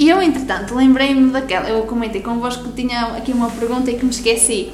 e 0.02 0.10
eu, 0.10 0.20
entretanto, 0.20 0.74
lembrei-me 0.74 1.30
daquela. 1.30 1.70
Eu 1.70 1.84
comentei 1.84 2.22
convosco 2.22 2.64
que 2.64 2.82
tinha 2.82 3.16
aqui 3.16 3.32
uma 3.32 3.52
pergunta 3.52 3.92
e 3.92 4.00
que 4.00 4.04
me 4.04 4.10
esqueci. 4.10 4.74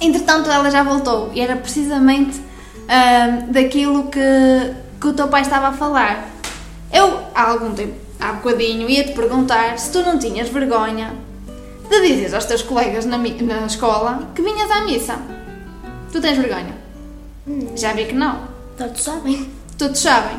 Entretanto, 0.00 0.48
ela 0.48 0.70
já 0.70 0.84
voltou 0.84 1.32
e 1.34 1.40
era 1.40 1.56
precisamente 1.56 2.40
ahm, 2.88 3.50
daquilo 3.50 4.04
que, 4.04 4.20
que 5.00 5.06
o 5.08 5.12
teu 5.12 5.26
pai 5.26 5.42
estava 5.42 5.66
a 5.66 5.72
falar. 5.72 6.28
Eu, 6.92 7.24
há 7.34 7.50
algum 7.50 7.74
tempo, 7.74 7.94
há 8.20 8.34
bocadinho, 8.34 8.88
ia-te 8.88 9.14
perguntar 9.14 9.76
se 9.80 9.90
tu 9.90 10.02
não 10.02 10.16
tinhas 10.16 10.48
vergonha 10.48 11.12
de 11.90 12.00
dizer 12.02 12.32
aos 12.32 12.44
teus 12.44 12.62
colegas 12.62 13.04
na, 13.04 13.18
na 13.18 13.66
escola 13.66 14.30
que 14.32 14.42
vinhas 14.42 14.70
à 14.70 14.84
missa. 14.84 15.18
Tu 16.12 16.20
tens 16.20 16.38
vergonha? 16.38 16.76
Já 17.74 17.94
vi 17.94 18.04
que 18.04 18.14
não. 18.14 18.42
Todos 18.78 19.02
sabem. 19.02 19.50
Todos 19.76 19.98
sabem. 19.98 20.38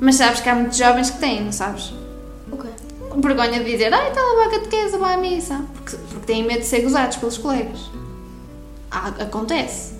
Mas 0.00 0.14
sabes 0.14 0.40
que 0.40 0.48
há 0.48 0.54
muitos 0.54 0.78
jovens 0.78 1.10
que 1.10 1.18
têm, 1.18 1.44
não 1.44 1.52
sabes? 1.52 1.92
Vergonha 3.20 3.58
de 3.62 3.70
dizer 3.70 3.92
ai, 3.92 4.08
está 4.08 4.20
lá 4.20 4.46
a 4.46 4.50
catequesa, 4.50 4.98
vai 4.98 5.14
à 5.14 5.16
missa, 5.16 5.60
porque, 5.74 5.96
porque 6.10 6.26
têm 6.26 6.44
medo 6.44 6.60
de 6.60 6.66
ser 6.66 6.80
gozados 6.82 7.16
pelos 7.16 7.38
colegas. 7.38 7.78
Ah, 8.90 9.12
acontece, 9.20 9.94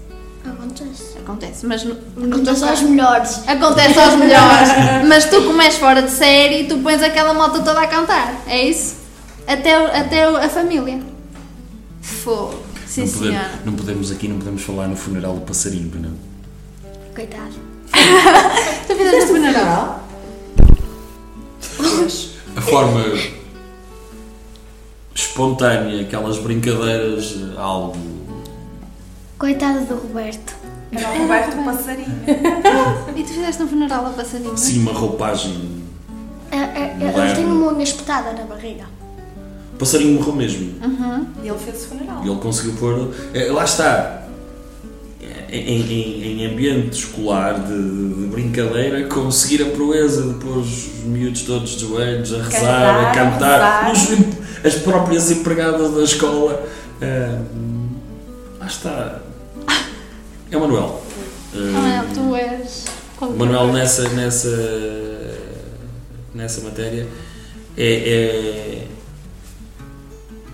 Acontece. 0.44 1.18
acontece, 1.18 1.66
mas 1.66 1.85
no, 1.85 1.94
no 1.94 2.00
teu 2.14 2.27
Acontece 2.29 2.50
aos 2.50 2.61
caso- 2.81 2.88
melhores. 2.88 3.48
acontece 3.48 3.98
aos 3.98 4.14
melhores, 4.18 4.68
mas 5.09 5.24
tu 5.27 5.42
comes 5.42 5.77
fora 5.77 6.03
de 6.03 6.11
série 6.11 6.62
e 6.62 6.68
tu 6.68 6.79
pões 6.79 7.03
aquela 7.03 7.35
moto 7.35 7.62
toda 7.64 7.81
a 7.81 7.87
cantar, 7.87 8.42
é 8.46 8.68
isso? 8.68 8.96
Até, 9.46 9.74
até 9.74 10.24
a 10.24 10.48
família. 10.48 11.00
Fogo, 12.03 12.62
sim 12.87 13.03
não, 13.05 13.09
podemos, 13.12 13.33
senhora. 13.37 13.50
não 13.64 13.72
podemos 13.74 14.11
aqui, 14.12 14.29
não 14.29 14.38
podemos 14.38 14.62
falar 14.62 14.87
no 14.88 14.96
funeral 14.96 15.35
do 15.35 15.40
passarinho, 15.42 15.90
pois 15.90 16.03
não. 16.03 16.12
Coitado. 17.14 17.55
Tu 18.87 18.94
fizeste 18.96 19.24
o 19.24 19.27
funeral? 19.29 20.05
A 22.57 22.61
forma 22.61 23.03
espontânea, 25.14 26.03
aquelas 26.03 26.38
brincadeiras, 26.38 27.37
algo. 27.57 27.97
Coitado 29.38 29.85
do 29.87 29.95
Roberto. 29.97 30.55
Era 30.93 31.09
o 31.11 31.19
Roberto 31.23 31.64
Passarinho. 31.64 32.23
E 33.17 33.23
tu 33.25 33.29
fizeste 33.31 33.62
um 33.62 33.69
funeral 33.69 34.07
a 34.07 34.11
passarinho? 34.11 34.53
Assim, 34.53 34.81
uma 34.81 34.93
roupagem. 34.93 35.83
É, 36.53 36.57
é, 36.57 36.97
é, 37.01 37.27
ele 37.27 37.35
tem 37.35 37.45
uma 37.47 37.73
unha 37.73 37.83
espetada 37.83 38.33
na 38.33 38.45
barriga. 38.45 38.85
O 39.75 39.77
passarinho 39.77 40.19
morreu 40.21 40.37
mesmo. 40.37 40.75
E 41.43 41.49
ele 41.49 41.59
fez 41.59 41.85
o 41.85 41.88
funeral. 41.88 42.25
E 42.25 42.29
ele 42.29 42.38
conseguiu 42.40 42.75
pôr. 42.75 43.12
eh, 43.35 43.51
Lá 43.51 43.64
está. 43.64 44.24
Em, 45.57 45.81
em- 45.83 46.43
em 46.43 46.47
ambiente 46.53 46.99
escolar 46.99 47.61
de, 47.64 47.75
de 47.77 48.27
brincadeira, 48.27 49.05
conseguir 49.07 49.62
a 49.62 49.67
proeza 49.67 50.23
de 50.33 50.35
pôr 50.40 50.57
os 50.59 50.88
miúdos 51.05 51.43
todos 51.43 51.71
de 51.77 51.81
joelhos 51.87 52.35
a 52.35 52.43
rezar, 52.43 53.11
a 53.11 53.12
Cantar, 53.12 53.93
os 53.93 54.09
as 54.67 54.75
próprias 54.83 55.31
empregadas 55.31 55.95
da 55.95 56.03
escola. 56.03 56.67
eh, 57.01 57.38
lá 58.59 58.67
está. 58.67 59.21
É 60.51 60.57
o 60.57 60.61
Manuel. 60.61 61.03
Eh, 61.55 61.59
Ah, 61.77 62.05
tu 62.12 62.35
és. 62.35 62.85
o 63.21 63.27
Manuel 63.31 63.73
nessa, 63.73 64.09
nessa, 64.09 64.49
nessa 66.35 66.61
matéria 66.62 67.07
é, 67.77 67.93
é 67.93 68.87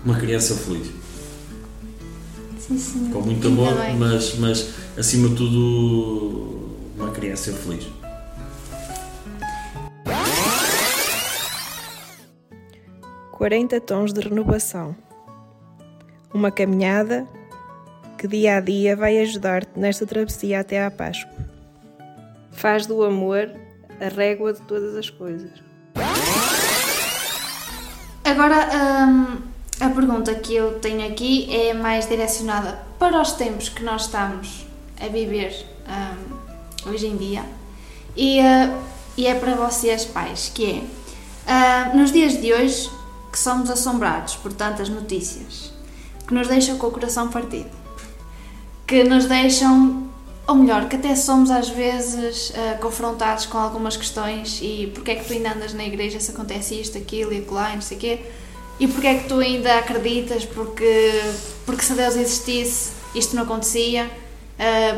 uma 0.05 0.15
criança 0.15 0.53
feliz. 0.55 0.87
Sim, 2.59 2.77
sim. 2.77 3.09
Com 3.11 3.21
muito 3.21 3.47
amor, 3.47 3.73
mas, 3.97 4.35
mas 4.37 4.67
acima 4.97 5.29
de 5.29 5.35
tudo 5.35 6.75
uma 6.97 7.11
criança 7.11 7.51
feliz. 7.53 7.87
Quarenta 13.31 13.79
tons 13.79 14.13
de 14.13 14.21
renovação. 14.21 14.95
Uma 16.33 16.51
caminhada 16.51 17.27
que 18.17 18.27
dia 18.27 18.57
a 18.57 18.59
dia 18.59 18.95
vai 18.95 19.19
ajudar-te 19.19 19.79
nesta 19.79 20.05
travessia 20.05 20.59
até 20.59 20.85
à 20.85 20.91
Páscoa. 20.91 21.31
Faz 22.51 22.85
do 22.85 23.03
amor 23.03 23.49
a 23.99 24.07
régua 24.07 24.53
de 24.53 24.61
todas 24.61 24.95
as 24.95 25.09
coisas. 25.09 25.51
Agora, 28.23 28.69
hum, 29.07 29.37
a 29.79 29.89
pergunta 29.89 30.35
que 30.35 30.55
eu 30.55 30.79
tenho 30.79 31.07
aqui 31.07 31.51
é 31.53 31.73
mais 31.73 32.07
direcionada 32.07 32.79
para 32.99 33.19
os 33.19 33.31
tempos 33.33 33.69
que 33.69 33.83
nós 33.83 34.03
estamos 34.03 34.70
a 35.01 35.07
viver 35.07 35.65
hum, 35.87 36.91
hoje 36.91 37.07
em 37.07 37.17
dia. 37.17 37.43
E, 38.15 38.39
uh, 38.39 38.81
e 39.17 39.27
é 39.27 39.35
para 39.35 39.55
vocês, 39.55 40.05
pais, 40.05 40.51
que 40.53 40.65
é 40.65 40.83
ah, 41.47 41.91
nos 41.93 42.11
dias 42.11 42.39
de 42.39 42.53
hoje 42.53 42.89
que 43.31 43.39
somos 43.39 43.69
assombrados 43.69 44.35
por 44.35 44.53
tantas 44.53 44.89
notícias 44.89 45.71
que 46.27 46.33
nos 46.33 46.47
deixam 46.47 46.77
com 46.77 46.87
o 46.87 46.91
coração 46.91 47.29
partido, 47.29 47.69
que 48.87 49.03
nos 49.03 49.25
deixam 49.25 50.09
ou 50.47 50.55
melhor, 50.55 50.89
que 50.89 50.95
até 50.95 51.15
somos 51.15 51.49
às 51.49 51.69
vezes 51.69 52.53
ah, 52.55 52.77
confrontados 52.79 53.45
com 53.45 53.57
algumas 53.57 53.97
questões 53.97 54.59
e 54.61 54.91
porque 54.93 55.11
é 55.11 55.15
que 55.15 55.25
tu 55.25 55.33
ainda 55.33 55.53
andas 55.53 55.73
na 55.73 55.83
igreja 55.83 56.19
se 56.19 56.31
acontece 56.31 56.79
isto, 56.79 56.97
aquilo 56.97 57.33
e 57.33 57.37
e 57.37 57.75
não 57.75 57.81
sei 57.81 57.97
o 57.97 57.99
quê 57.99 58.19
e 58.79 58.87
porque 58.87 59.07
é 59.07 59.15
que 59.19 59.27
tu 59.27 59.39
ainda 59.39 59.77
acreditas 59.77 60.45
porque, 60.45 61.21
porque 61.65 61.83
se 61.83 61.93
Deus 61.93 62.15
existisse 62.15 62.91
isto 63.13 63.35
não 63.35 63.43
acontecia. 63.43 64.05
ah, 64.05 64.30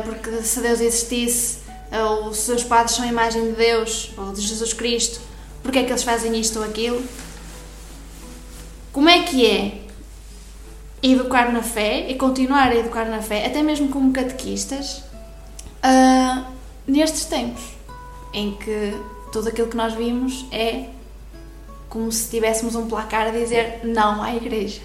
porque 0.04 0.42
se 0.42 0.60
Deus 0.60 0.80
existisse 0.80 1.58
ah, 1.90 2.10
ou 2.10 2.34
se 2.34 2.52
os 2.52 2.64
padres 2.64 2.96
são 2.96 3.04
a 3.04 3.08
imagem 3.08 3.50
de 3.50 3.56
Deus 3.56 4.10
ou 4.16 4.32
de 4.32 4.40
Jesus 4.40 4.72
Cristo 4.72 5.20
porque 5.62 5.78
é 5.78 5.84
que 5.84 5.90
eles 5.90 6.02
fazem 6.02 6.38
isto 6.38 6.58
ou 6.58 6.64
aquilo 6.64 7.02
como 8.92 9.08
é 9.08 9.22
que 9.22 9.44
é 9.44 9.84
educar 11.02 11.52
na 11.52 11.62
fé 11.62 12.08
e 12.08 12.14
continuar 12.14 12.68
a 12.68 12.76
educar 12.76 13.04
na 13.06 13.20
fé, 13.20 13.44
até 13.44 13.62
mesmo 13.62 13.88
como 13.88 14.12
catequistas, 14.12 15.02
ah, 15.82 16.44
nestes 16.86 17.26
tempos 17.26 17.62
em 18.32 18.52
que 18.54 18.94
tudo 19.30 19.48
aquilo 19.48 19.68
que 19.68 19.76
nós 19.76 19.92
vimos 19.94 20.46
é 20.50 20.86
como 21.88 22.10
se 22.10 22.30
tivéssemos 22.30 22.74
um 22.74 22.88
placar 22.88 23.26
a 23.26 23.30
dizer 23.30 23.80
não 23.84 24.22
à 24.22 24.34
igreja, 24.34 24.80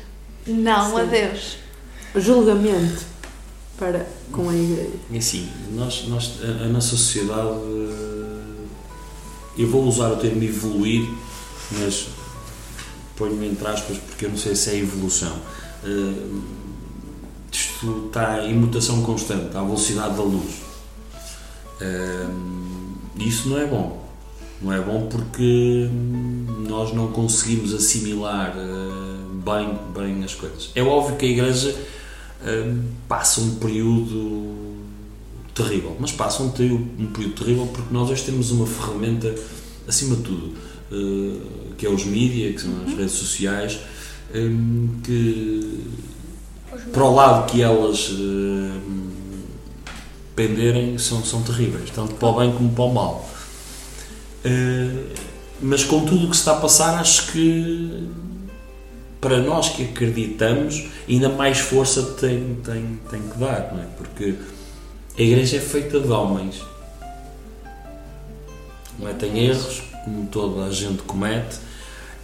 não 0.46 0.98
a 0.98 1.04
Sim. 1.04 1.10
Deus. 1.10 1.58
Julgamento. 2.16 3.06
Para 3.80 4.06
com 4.32 4.50
a 4.50 4.54
igreja? 4.56 4.92
É 5.12 5.18
assim, 5.18 5.50
nós, 5.74 6.06
nós, 6.08 6.34
a, 6.44 6.66
a 6.66 6.68
nossa 6.68 6.90
sociedade, 6.90 7.48
eh, 7.48 8.66
eu 9.58 9.68
vou 9.70 9.84
usar 9.86 10.10
o 10.12 10.18
termo 10.18 10.44
evoluir, 10.44 11.10
mas 11.72 12.08
ponho-me 13.16 13.48
entre 13.48 13.68
aspas 13.68 13.98
porque 13.98 14.26
eu 14.26 14.30
não 14.30 14.38
sei 14.38 14.56
se 14.56 14.70
é 14.72 14.78
evolução. 14.78 15.36
Eh, 15.84 16.28
Isto 17.52 18.06
está 18.08 18.46
em 18.46 18.54
mutação 18.54 19.02
constante, 19.02 19.56
à 19.58 19.64
velocidade 19.64 20.16
da 20.16 20.24
luz. 20.24 20.52
Eh, 21.82 22.28
Isso 23.18 23.50
não 23.50 23.58
é 23.58 23.66
bom. 23.66 24.08
Não 24.62 24.74
é 24.74 24.82
bom 24.82 25.08
porque 25.08 25.90
nós 26.68 26.94
não 26.94 27.08
conseguimos 27.14 27.74
assimilar 27.74 28.54
eh, 28.58 29.20
bem, 29.46 29.80
bem 29.96 30.24
as 30.24 30.36
coisas. 30.36 30.70
É 30.76 30.84
óbvio 30.84 31.16
que 31.16 31.26
a 31.26 31.30
Igreja 31.30 31.76
eh, 32.44 32.74
passa 33.08 33.42
um 33.42 33.56
período 33.56 34.56
terrível, 35.54 35.96
mas 36.00 36.12
passa 36.12 36.42
um, 36.42 36.48
um 36.48 37.08
período 37.14 37.36
terrível 37.36 37.68
porque 37.68 37.94
nós 37.94 38.10
hoje 38.10 38.24
temos 38.24 38.52
uma 38.52 38.66
ferramenta, 38.66 39.34
acima 39.88 40.16
de 40.16 40.24
tudo, 40.24 40.54
eh, 40.92 41.42
que 41.78 41.86
é 41.86 41.90
os 41.90 42.06
mídias, 42.06 42.56
que 42.56 42.62
são 42.62 42.72
as 42.86 42.94
redes 42.94 43.14
sociais, 43.14 43.80
eh, 44.34 44.50
que 45.04 45.84
para 46.92 47.04
o 47.04 47.14
lado 47.14 47.52
que 47.52 47.62
elas 47.62 48.12
eh, 48.12 48.80
penderem 50.36 50.98
são, 50.98 51.24
são 51.26 51.42
terríveis, 51.42 51.90
tanto 51.90 52.14
para 52.16 52.28
o 52.28 52.40
bem 52.40 52.52
como 52.54 52.70
para 52.72 52.84
o 52.84 52.94
mal. 52.94 53.30
Eh, 54.44 55.06
mas 55.62 55.84
com 55.84 56.06
tudo 56.06 56.28
o 56.28 56.30
que 56.30 56.36
se 56.36 56.42
está 56.42 56.54
a 56.54 56.62
passar, 56.62 57.00
acho 57.00 57.32
que 57.32 58.08
para 59.22 59.40
nós 59.40 59.70
que 59.70 59.84
acreditamos, 59.84 60.86
ainda 61.08 61.30
mais 61.30 61.60
força 61.60 62.02
tem, 62.20 62.58
tem, 62.64 63.00
tem 63.10 63.22
que 63.22 63.38
dar, 63.38 63.74
não 63.74 63.82
é? 63.82 63.86
Porque 63.98 64.36
a 65.18 65.22
igreja 65.22 65.58
é 65.58 65.60
feita 65.60 66.00
de 66.00 66.08
homens. 66.08 66.62
Cometem 68.98 69.46
erros, 69.46 69.82
como 70.04 70.28
toda 70.28 70.66
a 70.66 70.72
gente 70.72 71.02
comete. 71.04 71.58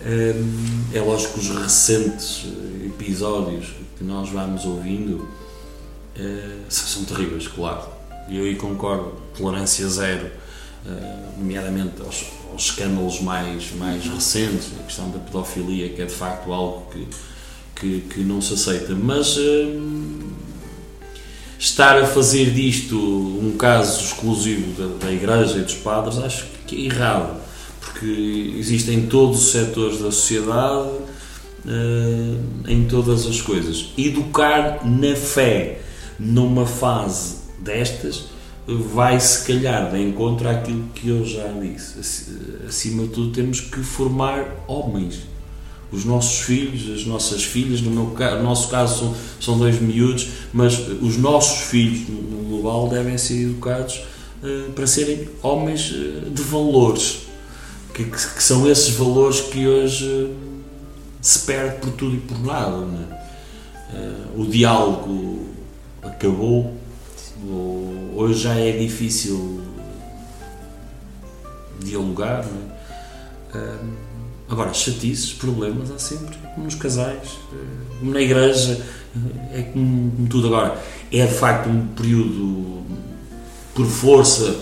Hum, 0.06 0.86
É 0.94 1.02
lógico 1.02 1.34
que 1.34 1.40
os 1.40 1.50
recentes 1.50 2.46
eh, 2.46 2.86
episódios 2.88 3.68
que 3.98 4.04
nós 4.04 4.30
vamos 4.30 4.66
ouvindo 4.66 5.28
eh, 6.18 6.58
são 6.70 7.04
terríveis, 7.06 7.48
claro. 7.48 7.84
E 8.30 8.38
eu 8.38 8.46
aí 8.46 8.56
concordo, 8.56 9.14
tolerância 9.38 9.88
zero, 9.88 10.32
eh, 10.88 11.16
nomeadamente 11.38 12.02
aos, 12.02 12.26
aos 12.52 12.66
escândalos 12.66 13.20
mais, 13.20 13.72
mais 13.74 14.06
recentes, 14.06 14.70
a 14.80 14.84
questão 14.84 15.10
da 15.10 15.18
pedofilia, 15.18 15.90
que 15.90 16.02
é 16.02 16.06
de 16.06 16.14
facto 16.14 16.54
algo 16.54 16.88
que, 16.92 17.08
que, 17.76 18.02
que 18.02 18.20
não 18.22 18.40
se 18.40 18.54
aceita. 18.54 18.94
Mas 18.94 19.36
hum, 19.38 20.30
estar 21.58 21.98
a 21.98 22.06
fazer 22.06 22.52
disto 22.52 22.98
um 22.98 23.56
caso 23.58 24.06
exclusivo 24.06 24.80
da, 24.80 25.06
da 25.08 25.12
Igreja 25.12 25.58
e 25.58 25.62
dos 25.62 25.74
padres, 25.76 26.20
acho 26.20 26.46
que 26.68 26.76
é 26.76 26.86
errado, 26.86 27.42
porque 27.80 28.54
existem 28.58 29.08
todos 29.08 29.46
os 29.46 29.52
setores 29.52 30.00
da 30.00 30.12
sociedade, 30.12 30.90
eh, 31.68 32.72
em 32.72 32.86
todas 32.86 33.26
as 33.26 33.42
coisas. 33.42 33.88
Educar 33.98 34.86
na 34.86 35.16
fé 35.16 35.82
numa 36.20 36.68
fase 36.68 37.38
destas 37.60 38.35
vai 38.68 39.20
se 39.20 39.46
calhar 39.46 39.92
de 39.92 40.02
encontro 40.02 40.48
àquilo 40.50 40.84
que 40.96 41.10
eu 41.10 41.26
já 41.26 41.48
disse. 41.62 42.00
Ac- 42.00 42.66
Acima 42.68 43.04
de 43.04 43.10
tudo 43.10 43.32
temos 43.32 43.60
que 43.62 43.80
formar 43.82 44.64
homens. 44.68 45.20
Os 45.92 46.04
nossos 46.04 46.40
filhos, 46.42 46.90
as 47.00 47.06
nossas 47.06 47.44
filhas, 47.44 47.80
no, 47.82 47.92
meu, 47.92 48.06
no 48.38 48.44
nosso 48.44 48.70
caso 48.70 49.00
são, 49.00 49.16
são 49.40 49.58
dois 49.60 49.80
miúdos, 49.80 50.28
mas 50.52 50.78
os 51.02 51.16
nossos 51.18 51.70
filhos 51.70 52.10
no 52.10 52.44
global 52.50 52.90
devem 52.90 53.18
ser 53.18 53.44
educados 53.44 54.02
eh, 54.44 54.70
para 54.76 54.88
serem 54.88 55.30
homens 55.44 55.94
eh, 55.94 56.30
de 56.30 56.42
valores, 56.42 57.20
que, 57.94 58.04
que- 58.04 58.10
que 58.36 58.44
são 58.44 58.70
esses 58.70 58.90
valores 58.96 59.42
que 59.42 59.68
hoje 59.68 60.06
eh, 60.06 60.34
se 61.22 61.40
perde 61.40 61.78
por 61.80 61.92
tudo 61.92 62.16
e 62.16 62.20
por 62.20 62.44
nada. 62.44 62.76
é? 63.94 63.96
Eh, 63.96 64.26
o 64.36 64.46
diálogo 64.46 65.46
acabou, 66.02 66.74
hoje 68.16 68.42
já 68.42 68.56
é 68.56 68.72
difícil 68.72 69.62
dialogar. 71.80 72.46
Não 72.46 72.62
é? 73.62 74.06
Agora, 74.48 74.74
chatices, 74.74 75.34
problemas 75.34 75.90
há 75.90 75.98
sempre, 75.98 76.38
é 76.44 76.48
como 76.50 76.66
nos 76.66 76.76
casais, 76.76 77.30
eh, 77.52 77.98
como 78.00 78.12
na 78.12 78.22
igreja, 78.22 78.86
é 79.52 79.64
como, 79.64 80.28
tudo. 80.28 80.48
Agora, 80.48 80.80
é 81.12 81.26
de 81.26 81.34
facto 81.34 81.68
um 81.68 81.88
período, 81.88 82.84
por 83.74 83.88
força 83.88 84.56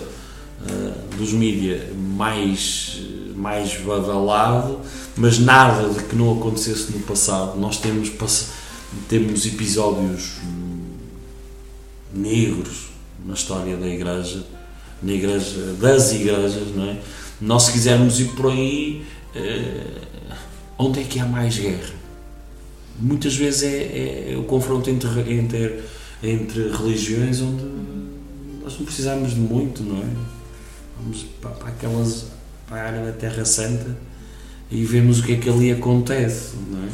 eh, 0.65 0.93
dos 1.17 1.34
mídias, 1.34 1.82
mais, 1.98 3.02
mais 3.36 3.76
badalado, 3.82 4.80
mas 5.17 5.38
nada 5.38 5.89
de 5.89 6.02
que 6.06 6.15
não 6.15 6.39
acontecesse 6.39 6.93
no 6.93 7.00
passado. 7.00 7.60
Nós 7.60 7.78
temos, 7.78 8.10
temos 9.10 9.46
episódios 9.46 10.38
negros 12.13 12.89
na 13.26 13.34
história 13.34 13.78
da 13.78 13.88
igreja, 13.88 14.43
na 15.02 15.12
igreja, 15.12 15.73
das 15.80 16.12
igrejas, 16.13 16.76
não 16.76 16.86
é? 16.86 16.97
Nós, 17.41 17.63
se 17.63 17.71
quisermos 17.71 18.19
ir 18.19 18.30
por 18.36 18.52
aí, 18.52 19.06
eh, 19.36 20.02
onde 20.78 21.02
é 21.02 21.04
que 21.04 21.19
há 21.19 21.26
mais 21.26 21.58
guerra? 21.58 21.93
Muitas 22.99 23.36
vezes 23.36 23.63
é, 23.63 24.34
é 24.34 24.38
o 24.38 24.43
confronto 24.43 24.89
entre, 24.89 25.10
entre, 25.34 25.84
entre 26.21 26.69
religiões 26.69 27.41
onde 27.41 27.63
nós 28.62 28.78
não 28.78 28.86
precisamos 28.86 29.34
de 29.34 29.39
muito, 29.39 29.84
não 29.84 29.97
é? 29.97 30.10
Vamos 30.97 31.26
para, 31.41 31.52
para 31.52 31.69
aquelas 31.69 32.28
para 32.67 32.82
a 32.82 32.86
área 32.86 33.06
da 33.06 33.12
Terra 33.12 33.43
Santa 33.43 33.95
e 34.71 34.84
vemos 34.86 35.19
o 35.19 35.23
que 35.23 35.34
é 35.34 35.38
que 35.38 35.49
ali 35.49 35.71
acontece, 35.71 36.54
não 36.69 36.84
é? 36.84 36.89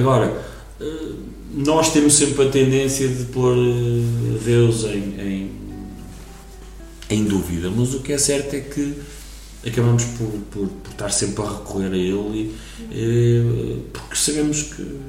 Agora, 0.00 0.44
eh, 0.80 1.12
nós 1.56 1.92
temos 1.92 2.14
sempre 2.14 2.48
a 2.48 2.50
tendência 2.50 3.06
de 3.08 3.24
pôr 3.26 3.54
eh, 3.56 4.38
Deus 4.44 4.84
em, 4.84 5.20
em, 5.20 5.50
em 7.10 7.24
dúvida, 7.24 7.70
mas 7.70 7.94
o 7.94 8.00
que 8.00 8.12
é 8.12 8.18
certo 8.18 8.54
é 8.54 8.60
que 8.60 8.94
acabamos 9.64 10.04
por, 10.04 10.30
por, 10.50 10.68
por 10.68 10.90
estar 10.90 11.10
sempre 11.10 11.44
a 11.44 11.48
recorrer 11.48 11.92
a 11.92 11.96
Ele 11.96 12.54
eh, 12.90 13.78
porque 13.92 14.16
sabemos 14.16 14.62
que, 14.64 15.00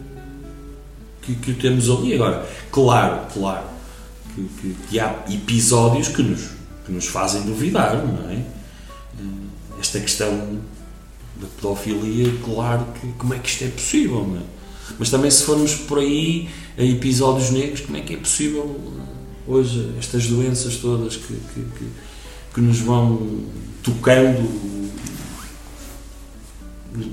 que, 1.24 1.36
que 1.36 1.52
o 1.52 1.56
temos 1.56 1.90
ali. 1.90 2.14
Agora, 2.14 2.48
claro, 2.72 3.26
claro, 3.34 3.66
que, 4.36 4.44
que, 4.62 4.76
que 4.90 5.00
há 5.00 5.26
episódios 5.30 6.10
que 6.10 6.22
nos, 6.22 6.42
que 6.86 6.92
nos 6.92 7.08
fazem 7.08 7.42
duvidar, 7.42 8.06
não 8.06 8.30
é? 8.30 8.36
Eh, 8.36 9.80
Esta 9.80 10.00
questão 10.00 10.60
da 11.42 11.48
pedofilia, 11.48 12.32
claro 12.44 12.86
que 13.02 13.12
como 13.14 13.34
é 13.34 13.40
que 13.40 13.50
isto 13.50 13.64
é 13.64 13.68
possível, 13.68 14.28
não 14.28 14.38
é? 14.38 14.55
Mas 15.00 15.10
também 15.10 15.30
se 15.32 15.44
formos 15.44 15.76
por 15.76 16.00
aí 16.00 16.50
a 16.78 16.84
episódios 16.84 17.50
negros, 17.52 17.82
como 17.82 17.98
é 17.98 18.02
que 18.02 18.14
é 18.14 18.18
possível 18.18 18.80
eh, 18.98 19.02
hoje 19.48 19.92
estas 20.00 20.28
doenças 20.28 20.78
todas 20.78 21.16
que, 21.16 21.28
que, 21.28 21.62
que, 21.78 21.86
que 22.54 22.62
nos 22.62 22.80
vão 22.80 23.46
tocando 23.84 24.86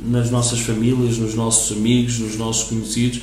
nas 0.04 0.30
nossas 0.30 0.60
famílias, 0.60 1.18
nos 1.18 1.34
nossos 1.34 1.76
amigos, 1.76 2.18
nos 2.18 2.36
nossos 2.36 2.68
conhecidos. 2.68 3.22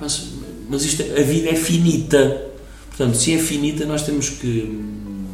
Mas, 0.00 0.28
mas 0.68 0.84
isto, 0.84 1.02
a 1.02 1.22
vida 1.22 1.50
é 1.50 1.54
finita. 1.54 2.46
Portanto, 2.88 3.16
se 3.16 3.34
é 3.34 3.38
finita, 3.38 3.84
nós 3.86 4.02
temos 4.02 4.28
que 4.28 4.62
hum, 4.62 5.24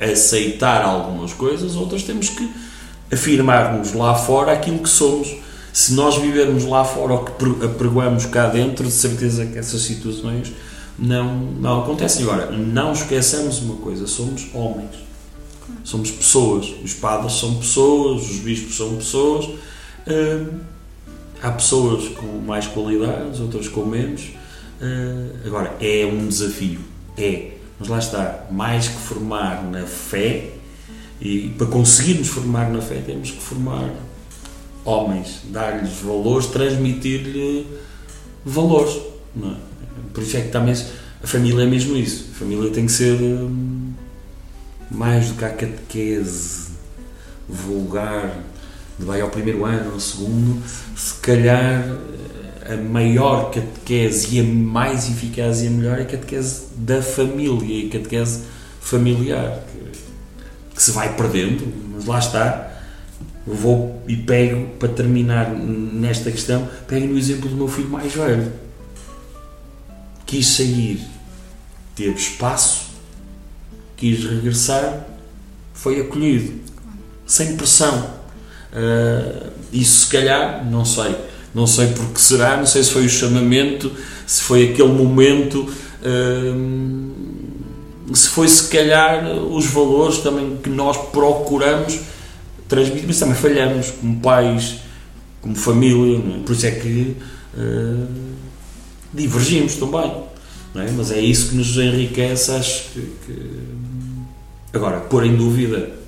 aceitar 0.00 0.82
algumas 0.82 1.32
coisas, 1.32 1.76
outras 1.76 2.02
temos 2.02 2.30
que 2.30 2.50
afirmar-nos 3.12 3.92
lá 3.92 4.14
fora 4.14 4.52
aquilo 4.52 4.78
que 4.78 4.88
somos. 4.88 5.28
Se 5.78 5.92
nós 5.92 6.16
vivermos 6.16 6.64
lá 6.64 6.84
fora 6.84 7.14
o 7.14 7.24
que 7.24 7.30
pre- 7.30 7.64
apregoamos 7.64 8.26
cá 8.26 8.48
dentro, 8.48 8.84
de 8.84 8.90
certeza 8.90 9.46
que 9.46 9.56
essas 9.56 9.80
situações 9.82 10.52
não, 10.98 11.36
não 11.36 11.82
acontecem. 11.82 12.24
Agora, 12.24 12.50
não 12.50 12.92
esqueçamos 12.92 13.60
uma 13.60 13.76
coisa: 13.76 14.04
somos 14.08 14.48
homens. 14.52 14.90
Somos 15.84 16.10
pessoas. 16.10 16.74
Os 16.82 16.94
padres 16.94 17.34
são 17.34 17.54
pessoas, 17.54 18.28
os 18.28 18.38
bispos 18.40 18.76
são 18.76 18.96
pessoas. 18.96 19.50
Hum, 20.08 20.58
há 21.40 21.52
pessoas 21.52 22.08
com 22.08 22.26
mais 22.44 22.66
qualidades, 22.66 23.38
outras 23.38 23.68
com 23.68 23.86
menos. 23.86 24.30
Hum, 24.82 25.30
agora, 25.46 25.76
é 25.80 26.04
um 26.04 26.26
desafio. 26.26 26.80
É. 27.16 27.52
Mas 27.78 27.88
lá 27.88 27.98
está. 28.00 28.46
Mais 28.50 28.88
que 28.88 28.98
formar 28.98 29.62
na 29.62 29.86
fé, 29.86 30.54
e 31.20 31.50
para 31.56 31.68
conseguirmos 31.68 32.26
formar 32.26 32.68
na 32.68 32.80
fé, 32.82 33.00
temos 33.06 33.30
que 33.30 33.40
formar 33.40 33.88
homens, 34.88 35.40
dar-lhes 35.44 36.00
valores, 36.00 36.46
transmitir-lhe 36.46 37.66
valores. 38.44 38.98
É? 39.42 39.54
Por 40.14 40.22
isso 40.22 40.36
é 40.36 40.40
que 40.40 40.48
também 40.48 40.74
a 41.22 41.26
família 41.26 41.62
é 41.62 41.66
mesmo 41.66 41.96
isso. 41.96 42.28
A 42.34 42.38
família 42.38 42.70
tem 42.70 42.86
que 42.86 42.92
ser 42.92 43.20
hum, 43.20 43.92
mais 44.90 45.28
do 45.28 45.34
que 45.34 45.44
a 45.44 45.50
catequese 45.50 46.68
vulgar 47.48 48.42
de 48.98 49.04
vai 49.04 49.20
ao 49.20 49.28
primeiro 49.28 49.64
ano, 49.64 49.92
ao 49.92 50.00
segundo, 50.00 50.62
se 50.96 51.14
calhar 51.20 51.84
a 52.68 52.76
maior 52.76 53.50
catequese 53.50 54.36
e 54.36 54.40
a 54.40 54.44
mais 54.44 55.08
eficaz 55.08 55.62
e 55.62 55.68
a 55.68 55.70
melhor 55.70 55.98
é 55.98 56.02
a 56.02 56.04
catequese 56.04 56.66
da 56.76 57.00
família, 57.00 57.86
a 57.86 57.92
catequese 57.92 58.42
familiar, 58.80 59.62
que, 59.70 60.74
que 60.74 60.82
se 60.82 60.90
vai 60.90 61.14
perdendo, 61.14 61.66
mas 61.94 62.06
lá 62.06 62.18
está. 62.18 62.77
Vou 63.50 64.02
e 64.06 64.14
pego, 64.14 64.68
para 64.78 64.90
terminar 64.90 65.50
nesta 65.50 66.30
questão, 66.30 66.68
pego 66.86 67.06
no 67.06 67.18
exemplo 67.18 67.48
do 67.48 67.56
meu 67.56 67.66
filho 67.66 67.88
mais 67.88 68.12
velho. 68.12 68.52
Quis 70.26 70.46
sair, 70.46 71.00
teve 71.96 72.14
espaço, 72.14 72.90
quis 73.96 74.22
regressar, 74.22 75.06
foi 75.72 76.00
acolhido, 76.00 76.60
sem 77.26 77.56
pressão. 77.56 78.18
Uh, 78.70 79.50
isso 79.72 80.04
se 80.04 80.08
calhar, 80.08 80.62
não 80.70 80.84
sei, 80.84 81.16
não 81.54 81.66
sei 81.66 81.86
porque 81.88 82.18
será, 82.18 82.58
não 82.58 82.66
sei 82.66 82.84
se 82.84 82.90
foi 82.90 83.06
o 83.06 83.08
chamamento, 83.08 83.90
se 84.26 84.42
foi 84.42 84.70
aquele 84.70 84.92
momento, 84.92 85.72
uh, 86.02 87.08
se 88.14 88.28
foi 88.28 88.46
se 88.46 88.68
calhar 88.68 89.26
os 89.26 89.64
valores 89.66 90.18
também 90.18 90.58
que 90.62 90.68
nós 90.68 90.98
procuramos 91.10 91.98
transmitir, 92.68 93.04
mas 93.06 93.18
também 93.18 93.34
falhamos 93.34 93.90
como 93.90 94.20
pais, 94.20 94.80
como 95.40 95.54
família, 95.54 96.18
é? 96.18 96.42
por 96.44 96.52
isso 96.52 96.66
é 96.66 96.70
que 96.70 97.16
uh, 97.54 98.08
divergimos 99.12 99.76
também. 99.76 100.28
É? 100.74 100.90
Mas 100.92 101.10
é 101.10 101.18
isso 101.18 101.48
que 101.48 101.56
nos 101.56 101.76
enriquece, 101.76 102.52
acho 102.52 102.90
que, 102.90 103.00
que... 103.26 103.60
Agora, 104.72 105.00
pôr 105.00 105.24
em 105.24 105.34
dúvida 105.34 105.98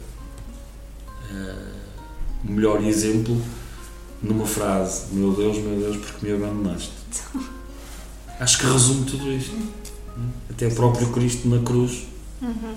o 2.45 2.53
melhor 2.53 2.83
exemplo 2.85 3.41
numa 4.23 4.47
frase: 4.47 5.13
Meu 5.13 5.33
Deus, 5.33 5.59
meu 5.59 5.79
Deus, 5.79 5.97
porque 5.97 6.27
me 6.27 6.33
abandonaste. 6.33 6.91
Acho 8.39 8.59
que 8.59 8.67
resume 8.67 9.05
tudo 9.05 9.33
isto. 9.33 9.57
Até 10.51 10.67
o 10.67 10.75
próprio 10.75 11.09
Cristo 11.09 11.49
na 11.49 11.63
cruz. 11.63 12.07
Uhum. 12.43 12.75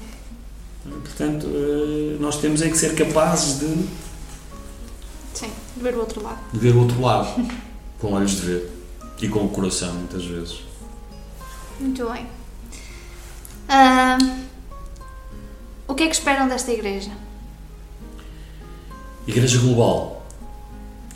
Portanto, 0.83 1.47
eh, 1.47 2.17
nós 2.19 2.37
temos 2.39 2.61
é 2.61 2.69
que 2.69 2.77
ser 2.77 2.93
capazes 2.95 3.59
de, 3.59 3.87
Sim, 5.33 5.49
de 5.77 5.83
ver 5.83 5.95
o 5.95 5.99
outro 5.99 6.21
lado. 6.21 6.39
de 6.51 6.59
ver 6.59 6.75
o 6.75 6.79
outro 6.81 7.01
lado, 7.01 7.27
com 7.99 8.13
olhos 8.13 8.31
de 8.31 8.41
ver 8.41 8.69
e 9.21 9.29
com 9.29 9.45
o 9.45 9.49
coração, 9.49 9.93
muitas 9.93 10.25
vezes. 10.25 10.59
Muito 11.79 12.05
bem. 12.11 12.27
Ah, 13.69 14.17
o 15.87 15.95
que 15.95 16.03
é 16.03 16.07
que 16.07 16.13
esperam 16.15 16.47
desta 16.49 16.71
igreja? 16.71 17.11
Igreja 19.25 19.57
Global. 19.59 20.25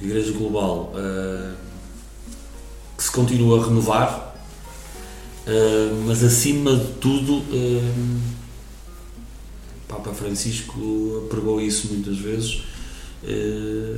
Igreja 0.01 0.31
Global 0.31 0.93
eh, 0.95 1.53
que 2.97 3.03
se 3.03 3.11
continua 3.11 3.61
a 3.61 3.65
renovar, 3.67 4.35
eh, 5.45 5.91
mas 6.05 6.23
acima 6.23 6.73
de 6.77 6.93
tudo, 6.93 7.43
Papa 9.87 10.11
Francisco 10.13 11.27
pregou 11.29 11.61
isso 11.61 11.87
muitas 11.93 12.17
vezes. 12.17 12.63
eh, 13.23 13.97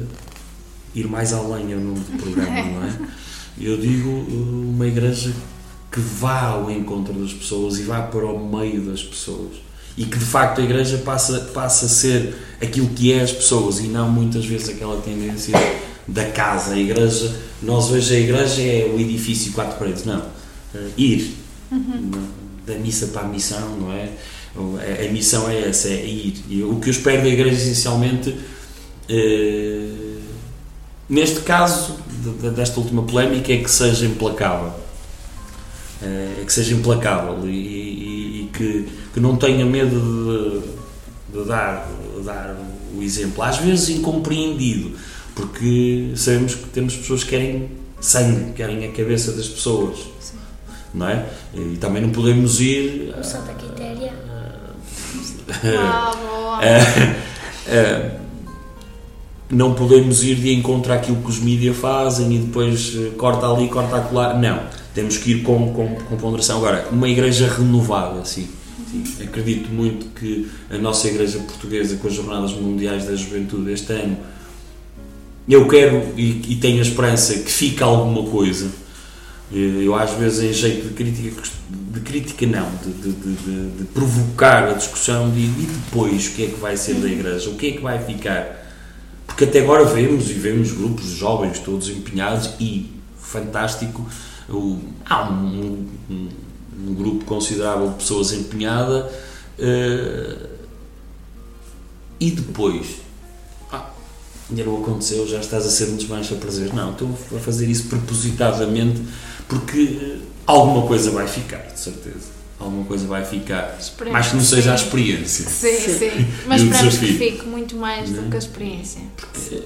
ir 0.95 1.07
mais 1.07 1.33
além 1.33 1.73
é 1.73 1.75
o 1.75 1.79
nome 1.79 1.99
do 1.99 2.17
programa, 2.21 2.63
não 2.63 2.83
é? 2.83 2.99
Eu 3.59 3.77
digo 3.77 4.09
eh, 4.09 4.69
uma 4.73 4.87
igreja 4.87 5.33
que 5.91 5.99
vá 5.99 6.47
ao 6.47 6.69
encontro 6.71 7.13
das 7.13 7.33
pessoas 7.33 7.77
e 7.79 7.83
vá 7.83 8.01
para 8.01 8.25
o 8.25 8.39
meio 8.39 8.81
das 8.81 9.03
pessoas 9.03 9.69
e 9.97 10.05
que 10.05 10.17
de 10.17 10.23
facto 10.25 10.61
a 10.61 10.63
igreja 10.63 10.99
passa, 10.99 11.39
passa 11.53 11.85
a 11.85 11.89
ser 11.89 12.33
aquilo 12.61 12.87
que 12.89 13.11
é 13.11 13.21
as 13.21 13.33
pessoas 13.33 13.79
e 13.79 13.87
não 13.87 14.09
muitas 14.09 14.45
vezes 14.45 14.69
aquela 14.69 15.01
tendência 15.01 15.53
da 16.07 16.25
casa. 16.31 16.73
A 16.73 16.79
igreja, 16.79 17.35
nós 17.61 17.91
hoje 17.91 18.15
a 18.15 18.19
igreja 18.19 18.61
é 18.61 18.91
o 18.95 18.97
edifício 18.97 19.51
quatro 19.51 19.77
paredes, 19.77 20.05
não. 20.05 20.23
Eh, 20.73 20.87
ir 20.97 21.35
da 22.65 22.75
missa 22.75 23.07
para 23.07 23.23
a 23.23 23.27
missão, 23.27 23.77
não 23.77 23.91
é? 23.91 24.09
A, 24.55 25.05
a 25.05 25.11
missão 25.11 25.49
é 25.49 25.69
essa, 25.69 25.87
é 25.87 26.05
ir. 26.05 26.33
E 26.49 26.63
o 26.63 26.75
que 26.79 26.89
eu 26.89 26.91
espero 26.91 27.21
da 27.21 27.27
igreja 27.29 27.55
essencialmente, 27.55 28.35
eh, 29.07 30.17
neste 31.07 31.41
caso, 31.41 31.95
de- 32.23 32.31
de- 32.41 32.49
desta 32.51 32.79
última 32.79 33.03
polémica, 33.03 33.51
é 33.53 33.57
que 33.57 33.69
seja 33.71 34.05
implacável. 34.05 34.73
É 36.01 36.43
que 36.45 36.53
seja 36.53 36.73
implacável 36.75 37.45
e, 37.47 37.49
e- 37.49 38.41
e 38.43 38.49
que, 38.53 38.87
que 39.13 39.19
não 39.19 39.35
tenha 39.35 39.65
medo 39.65 40.61
de, 41.33 41.37
de 41.39 41.45
dar, 41.45 41.89
dar 42.23 42.55
o 42.97 43.03
exemplo. 43.03 43.43
Às 43.43 43.57
vezes 43.57 43.89
incompreendido, 43.89 44.91
porque 45.35 46.11
sabemos 46.15 46.55
que 46.55 46.65
temos 46.69 46.95
pessoas 46.95 47.23
que 47.23 47.31
querem 47.31 47.69
sangue, 47.99 48.53
querem 48.53 48.85
a 48.85 48.91
cabeça 48.93 49.33
das 49.33 49.47
pessoas. 49.49 49.99
Não 50.93 51.07
é? 51.07 51.25
E 51.53 51.75
também 51.77 52.01
não 52.01 52.09
podemos 52.11 52.59
ir. 52.61 53.13
O 53.19 53.23
Santa 53.23 53.53
Quitéria. 53.53 54.13
Ah, 55.77 56.11
boa. 56.15 56.59
Eh, 57.67 58.11
não 59.49 59.73
podemos 59.73 60.23
ir 60.23 60.35
de 60.35 60.53
encontro 60.53 60.93
àquilo 60.93 61.17
que 61.17 61.29
os 61.29 61.39
mídias 61.39 61.75
fazem 61.77 62.35
e 62.35 62.37
depois 62.39 62.93
eh, 62.95 63.11
corta 63.17 63.51
ali, 63.51 63.67
corta 63.67 63.97
acolá. 63.97 64.33
Não. 64.33 64.59
Temos 64.93 65.17
que 65.17 65.31
ir 65.31 65.43
com, 65.43 65.73
com, 65.73 65.95
com 65.95 66.17
ponderação. 66.17 66.57
Agora, 66.57 66.87
uma 66.91 67.07
igreja 67.07 67.47
renovada, 67.47 68.23
sim. 68.25 68.47
sim. 68.91 69.03
Acredito 69.23 69.69
muito 69.69 70.07
que 70.19 70.49
a 70.69 70.77
nossa 70.77 71.07
igreja 71.07 71.39
portuguesa, 71.39 71.97
com 71.97 72.07
as 72.07 72.13
Jornadas 72.13 72.51
Mundiais 72.53 73.05
da 73.05 73.15
Juventude 73.15 73.71
este 73.71 73.93
ano, 73.93 74.17
eu 75.47 75.67
quero 75.67 76.03
e, 76.15 76.53
e 76.53 76.55
tenho 76.57 76.79
a 76.79 76.81
esperança 76.81 77.33
que 77.33 77.51
fique 77.51 77.81
alguma 77.81 78.29
coisa. 78.29 78.69
Eu, 79.51 79.95
às 79.95 80.11
vezes, 80.11 80.43
em 80.43 80.53
jeito 80.53 80.87
de 80.89 80.93
crítica, 80.93 81.41
de 81.91 81.99
crítica 82.01 82.45
não, 82.45 82.69
de, 82.83 82.91
de, 82.91 83.11
de- 83.11 83.69
de- 83.79 83.83
provocar 83.85 84.69
a 84.69 84.73
discussão 84.73 85.31
de 85.31 85.39
e 85.39 85.67
depois 85.85 86.27
o 86.27 86.31
que 86.31 86.43
é 86.43 86.47
que 86.47 86.59
vai 86.59 86.77
ser 86.77 86.95
da 86.95 87.07
igreja, 87.07 87.49
o 87.49 87.55
que 87.55 87.67
é 87.69 87.71
que 87.71 87.81
vai 87.81 87.97
ficar. 88.03 88.57
Porque 89.25 89.45
até 89.45 89.61
agora 89.61 89.85
vemos 89.85 90.29
e 90.29 90.33
vemos 90.33 90.71
grupos 90.71 91.05
de 91.05 91.15
jovens 91.15 91.57
todos 91.59 91.89
empenhados 91.89 92.51
e 92.59 92.91
fantástico. 93.19 94.07
o- 94.49 94.79
há 95.05 95.29
um, 95.29 95.85
um- 96.09 96.29
um 96.87 96.93
grupo 96.95 97.23
considerável 97.25 97.89
de 97.89 97.95
pessoas 97.95 98.31
empenhada 98.33 99.11
eh, 99.59 100.37
e 102.19 102.31
depois 102.31 102.97
ainda 104.49 104.63
não 104.63 104.81
aconteceu, 104.81 105.27
já 105.27 105.39
estás 105.39 105.65
a 105.67 105.69
ser 105.69 105.89
um 105.89 105.95
desmancha 105.95 106.33
prazer. 106.35 106.73
Não, 106.73 106.91
estou 106.91 107.09
a 107.35 107.39
fazer 107.39 107.67
isso 107.69 107.87
propositadamente 107.87 108.99
porque 109.49 109.99
eh, 110.01 110.17
alguma 110.45 110.87
coisa 110.87 111.11
vai 111.11 111.27
ficar, 111.27 111.57
de 111.73 111.79
certeza. 111.79 112.39
Alguma 112.59 112.83
coisa 112.83 113.07
vai 113.07 113.23
ficar. 113.23 113.77
Esperemos 113.79 114.13
Mais 114.13 114.27
que 114.27 114.35
não 114.35 114.43
seja 114.43 114.73
a 114.73 114.77
sim. 114.77 114.83
experiência. 114.83 115.45
Sim, 115.49 115.77
sim. 115.97 116.27
Mas 116.45 116.61
E 116.61 116.65
o 116.65 116.67
esperamos 116.67 116.97
que 116.97 117.13
fique 117.13 117.45
muito 117.47 117.75
mais 117.77 118.09
do 118.09 118.29
que 118.29 118.35
a 118.35 118.39
experiência. 118.39 119.01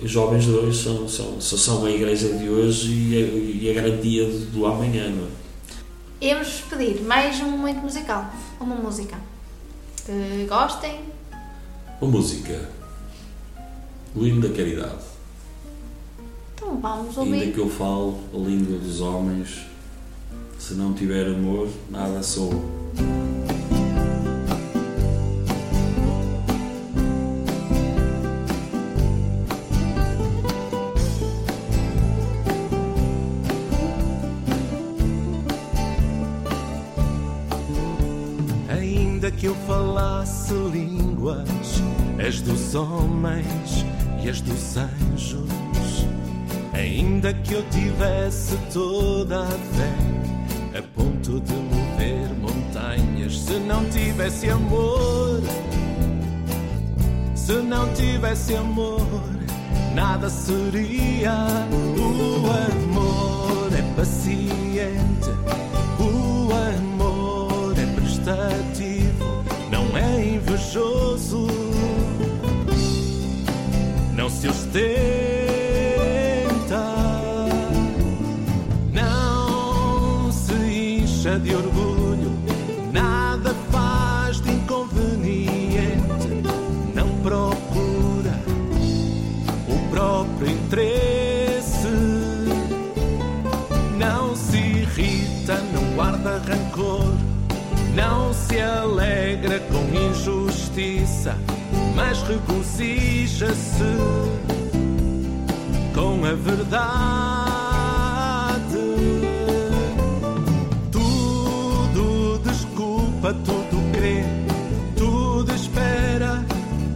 Os 0.04 0.12
jovens 0.12 0.44
de 0.44 0.52
hoje 0.52 0.84
são, 0.84 1.10
são, 1.10 1.42
são- 1.42 1.58
são 1.58 1.86
a 1.86 1.90
igreja 1.92 2.30
de 2.30 2.48
hoje 2.48 2.92
e 2.92 3.16
a, 3.16 3.68
e 3.68 3.72
a 3.72 3.82
garantia 3.82 4.26
do, 4.52 4.66
amanhã, 4.68 5.10
não 5.10 5.26
é? 5.26 6.46
Pedir 6.70 7.02
mais 7.02 7.40
um 7.42 7.50
momento 7.50 7.82
musical. 7.82 8.32
Uma 8.60 8.76
música 8.76 9.18
que 10.06 10.46
gostem. 10.48 11.00
A 12.02 12.06
música. 12.06 12.70
O 14.16 14.24
hino 14.26 14.40
da 14.48 14.56
caridade. 14.56 15.04
Então 16.56 16.78
vamos 16.80 17.18
Ainda 17.18 17.36
ouvir. 17.38 17.54
que 17.54 17.60
eu 17.60 17.70
falo 17.70 18.20
a 18.34 18.38
língua 18.38 18.78
dos 18.78 19.02
homens, 19.02 19.62
se 20.64 20.76
não 20.76 20.94
tiver 20.94 21.28
amor, 21.28 21.68
nada 21.90 22.24
sou. 22.24 22.54
Ainda 38.70 39.30
que 39.32 39.48
eu 39.48 39.56
falasse 39.68 40.54
línguas, 40.54 41.50
as 42.26 42.40
dos 42.40 42.74
homens 42.74 43.86
e 44.24 44.30
as 44.30 44.40
dos 44.40 44.78
anjos. 44.78 46.08
Ainda 46.72 47.34
que 47.34 47.54
eu 47.54 47.64
tivesse 47.70 48.58
toda 48.72 49.44
a 49.44 49.48
fé, 49.48 50.13
ponto 50.96 51.40
de 51.40 51.54
mover 51.54 52.30
montanhas, 52.40 53.40
se 53.40 53.54
não 53.60 53.84
tivesse 53.90 54.50
amor, 54.50 55.42
se 57.36 57.54
não 57.54 57.94
tivesse 57.94 58.56
amor, 58.56 59.02
nada 59.94 60.30
seria. 60.30 61.34
O 61.98 62.46
amor 62.48 63.72
é 63.74 63.96
paciente, 63.96 65.30
o 66.00 66.50
amor 66.52 67.74
é 67.78 67.86
prestativo, 67.96 69.44
não 69.72 69.98
é 69.98 70.36
invejoso, 70.36 71.03
mas 101.96 102.22
regozija-se 102.24 103.84
com 105.94 106.26
a 106.26 106.34
verdade. 106.34 106.84
Tudo 110.92 112.40
desculpa, 112.44 113.34
tudo 113.46 113.92
crê, 113.94 114.24
tudo 114.98 115.54
espera, 115.54 116.44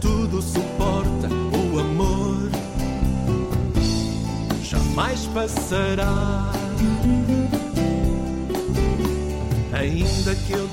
tudo 0.00 0.42
suporta. 0.42 1.28
O 1.52 1.78
amor 1.78 2.50
jamais 4.62 5.26
passará. 5.26 6.52
Ainda 9.72 10.34
que 10.34 10.52
eu 10.52 10.67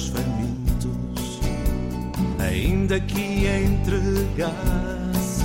aos 0.00 0.08
famintos, 0.08 1.40
ainda 2.38 2.98
que 3.00 3.46
entregasse 3.46 5.44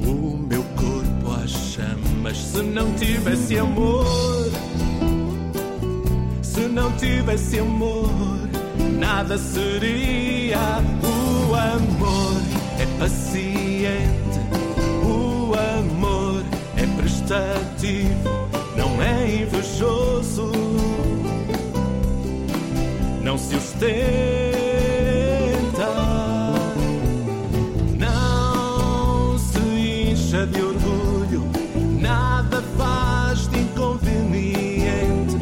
o 0.00 0.36
meu 0.36 0.64
corpo 0.74 1.40
às 1.42 1.50
chamas, 1.50 2.36
se 2.36 2.62
não 2.62 2.92
tivesse 2.94 3.58
amor, 3.58 4.50
se 6.42 6.60
não 6.62 6.90
tivesse 6.92 7.60
amor, 7.60 8.10
nada 8.98 9.38
seria. 9.38 10.58
O 11.02 11.54
amor 11.54 12.42
é 12.78 12.86
paciente, 12.98 14.40
o 15.04 15.54
amor 15.54 16.42
é 16.76 16.86
prestativo, 17.00 18.48
não 18.76 19.00
é 19.02 19.42
invejoso 19.42 20.67
não 23.38 23.44
se 23.44 23.54
ostenta, 23.54 23.88
não 27.96 29.38
se 29.38 29.58
incha 30.10 30.44
de 30.44 30.60
orgulho, 30.60 31.48
nada 32.00 32.60
faz 32.76 33.46
de 33.48 33.60
inconveniente, 33.60 35.36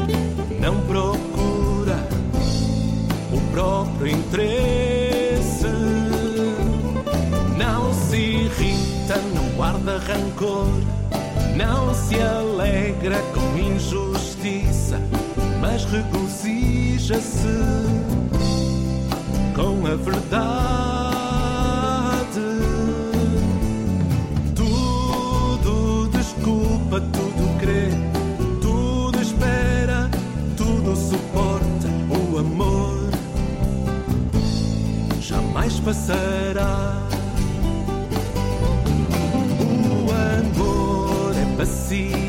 não 0.61 0.79
procura 0.81 2.07
o 3.33 3.41
próprio 3.51 4.11
interesse, 4.11 5.65
não 7.57 7.91
se 7.93 8.17
irrita, 8.17 9.17
não 9.33 9.49
guarda 9.55 9.97
rancor, 9.97 10.69
não 11.55 11.95
se 11.95 12.21
alegra 12.21 13.17
com 13.33 13.57
injustiça 13.57 15.01
mas 15.59 15.83
regozija-se 17.07 17.47
com 19.55 19.87
a 19.87 19.95
verdade. 19.95 20.27
Tudo 24.53 26.09
desculpa, 26.09 26.99
tudo 26.99 27.59
crê, 27.59 27.89
tudo 28.61 29.21
espera, 29.21 30.09
tudo 30.57 30.95
suporta. 30.95 31.87
O 32.09 32.39
amor 32.39 33.09
jamais 35.21 35.79
passará. 35.79 37.01
O 39.59 40.11
amor 40.11 41.33
é 41.35 41.57
paciente, 41.57 42.26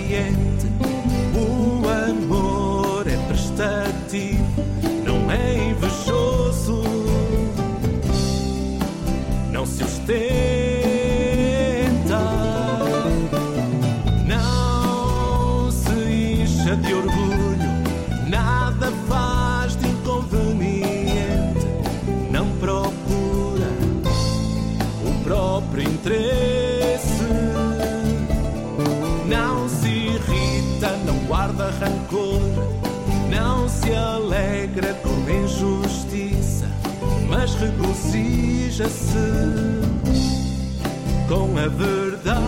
regozija-se 38.78 39.18
com 41.28 41.58
a 41.58 41.68
verdade. 41.68 42.38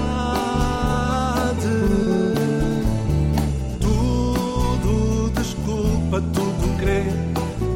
Tudo 3.80 5.30
desculpa, 5.34 6.20
tudo 6.32 6.78
crê, 6.78 7.04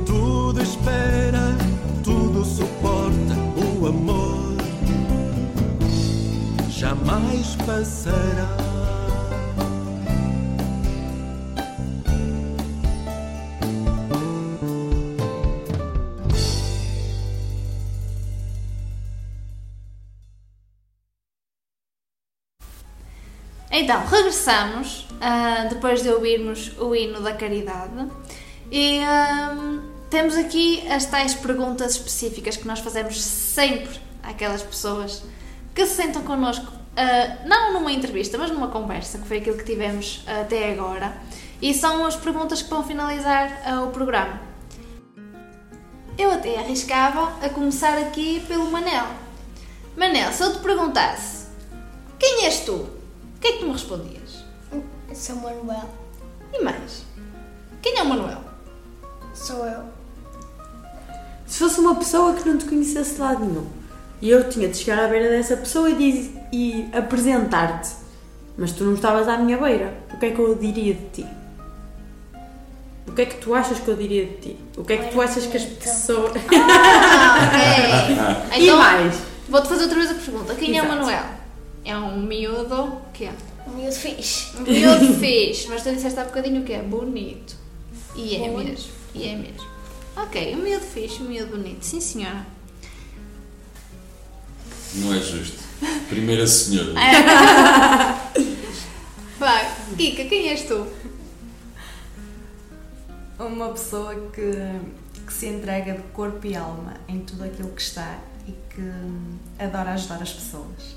tudo 0.06 0.62
espera, 0.62 1.56
tudo 2.02 2.44
suporta. 2.44 3.34
O 3.56 3.86
amor 3.88 4.56
jamais 6.68 7.56
passará. 7.66 8.73
Então, 23.94 24.06
regressamos 24.06 25.06
ah, 25.20 25.68
depois 25.70 26.02
de 26.02 26.08
ouvirmos 26.08 26.72
o 26.80 26.96
hino 26.96 27.20
da 27.20 27.32
caridade 27.32 28.10
e 28.68 28.98
ah, 28.98 29.54
temos 30.10 30.34
aqui 30.34 30.84
as 30.90 31.06
tais 31.06 31.32
perguntas 31.34 31.92
específicas 31.92 32.56
que 32.56 32.66
nós 32.66 32.80
fazemos 32.80 33.22
sempre 33.22 34.00
àquelas 34.20 34.64
pessoas 34.64 35.22
que 35.72 35.86
se 35.86 35.94
sentam 35.94 36.22
connosco, 36.22 36.72
ah, 36.96 37.46
não 37.46 37.74
numa 37.74 37.92
entrevista, 37.92 38.36
mas 38.36 38.50
numa 38.50 38.66
conversa, 38.66 39.18
que 39.18 39.28
foi 39.28 39.38
aquilo 39.38 39.58
que 39.58 39.64
tivemos 39.64 40.24
até 40.26 40.72
agora, 40.72 41.16
e 41.62 41.72
são 41.72 42.04
as 42.04 42.16
perguntas 42.16 42.62
que 42.62 42.70
vão 42.70 42.82
finalizar 42.82 43.62
ah, 43.64 43.82
o 43.82 43.92
programa. 43.92 44.40
Eu 46.18 46.32
até 46.32 46.58
arriscava 46.58 47.32
a 47.40 47.48
começar 47.48 47.96
aqui 47.98 48.40
pelo 48.48 48.72
Manel. 48.72 49.06
Manel, 49.96 50.32
se 50.32 50.42
eu 50.42 50.52
te 50.52 50.58
perguntasse 50.58 51.46
quem 52.18 52.46
és 52.46 52.58
tu? 52.60 52.93
O 53.44 53.46
que 53.46 53.48
é 53.48 53.52
que 53.52 53.58
tu 53.58 53.66
me 53.66 53.72
respondias? 53.72 54.42
Sou 55.14 55.36
Manuel. 55.36 55.84
E 56.50 56.62
mais? 56.64 57.04
Quem 57.82 57.98
é 57.98 58.02
o 58.02 58.06
Manuel? 58.06 58.40
Sou 59.34 59.66
eu. 59.66 59.82
Se 61.46 61.58
fosse 61.58 61.78
uma 61.78 61.94
pessoa 61.94 62.32
que 62.32 62.48
não 62.48 62.56
te 62.56 62.64
conhecesse 62.64 63.16
de 63.16 63.20
lado 63.20 63.44
nenhum 63.44 63.66
e 64.22 64.30
eu 64.30 64.48
tinha 64.48 64.66
de 64.66 64.78
chegar 64.78 64.98
à 65.04 65.08
beira 65.08 65.28
dessa 65.28 65.58
pessoa 65.58 65.90
e, 65.90 65.94
diz- 65.94 66.30
e 66.50 66.88
apresentar-te, 66.94 67.90
mas 68.56 68.72
tu 68.72 68.82
não 68.82 68.94
estavas 68.94 69.28
à 69.28 69.36
minha 69.36 69.58
beira, 69.58 69.92
o 70.14 70.16
que 70.18 70.24
é 70.24 70.30
que 70.30 70.38
eu 70.38 70.54
diria 70.54 70.94
de 70.94 71.06
ti? 71.10 71.26
O 73.06 73.12
que 73.12 73.20
é 73.20 73.26
que 73.26 73.36
tu 73.36 73.54
achas 73.54 73.78
que 73.78 73.88
eu 73.88 73.94
diria 73.94 74.24
de 74.24 74.36
ti? 74.38 74.58
O 74.78 74.84
que 74.84 74.94
é 74.94 74.96
que 74.96 75.12
tu 75.12 75.20
achas 75.20 75.44
que 75.44 75.54
as 75.58 75.64
pessoas. 75.66 76.32
Ah, 76.50 78.48
ok. 78.56 78.64
e 78.66 78.72
mais? 78.72 79.14
Vou-te 79.50 79.68
fazer 79.68 79.82
outra 79.82 79.98
vez 79.98 80.10
a 80.12 80.14
pergunta. 80.14 80.54
Quem 80.54 80.78
é 80.78 80.80
o 80.80 80.86
Exato. 80.86 80.98
Manuel? 81.00 81.43
É 81.84 81.96
um 81.96 82.20
miúdo 82.20 83.00
que 83.12 83.24
é? 83.26 83.34
Um 83.66 83.72
miúdo 83.72 83.94
fixe. 83.94 84.56
Um 84.56 84.62
miúdo 84.62 85.14
fixe, 85.20 85.68
mas 85.68 85.82
tu 85.82 85.92
disseste 85.92 86.18
há 86.18 86.24
bocadinho 86.24 86.62
o 86.62 86.64
que 86.64 86.72
é? 86.72 86.82
Bonito. 86.82 87.56
E 88.16 88.36
é 88.36 88.48
Bonito. 88.48 88.68
mesmo. 88.68 88.92
E 89.14 89.28
é 89.28 89.36
mesmo. 89.36 89.66
Ok, 90.16 90.54
um 90.54 90.62
miúdo 90.62 90.84
fixe, 90.84 91.22
um 91.22 91.26
miúdo 91.26 91.56
bonito. 91.56 91.82
Sim, 91.82 92.00
senhora. 92.00 92.46
Não 94.94 95.12
é 95.12 95.18
justo. 95.20 95.58
Primeira 96.08 96.46
senhora. 96.46 96.92
Vai, 99.38 99.74
Kika, 99.96 100.24
quem 100.24 100.48
és 100.48 100.62
tu? 100.62 100.86
Uma 103.38 103.70
pessoa 103.70 104.14
que, 104.30 104.52
que 105.26 105.32
se 105.32 105.46
entrega 105.46 105.94
de 105.94 106.02
corpo 106.12 106.46
e 106.46 106.54
alma 106.54 106.94
em 107.08 107.18
tudo 107.20 107.44
aquilo 107.44 107.70
que 107.70 107.82
está 107.82 108.20
e 108.46 108.52
que 108.52 108.82
adora 109.58 109.94
ajudar 109.94 110.22
as 110.22 110.32
pessoas. 110.32 110.96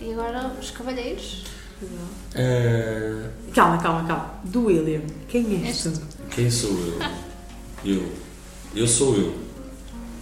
E 0.00 0.12
agora 0.12 0.52
os 0.60 0.70
cavalheiros. 0.70 1.44
Eh, 2.34 3.30
Calma, 3.54 3.78
calma, 3.82 4.06
calma. 4.06 4.34
Do 4.44 4.64
William. 4.66 5.02
Quem 5.28 5.64
és 5.66 5.82
tu? 5.82 5.92
quem 6.30 6.50
sou 6.50 6.70
eu? 6.70 6.98
Eu. 7.84 8.12
Eu 8.74 8.86
sou 8.86 9.16
eu. 9.16 9.34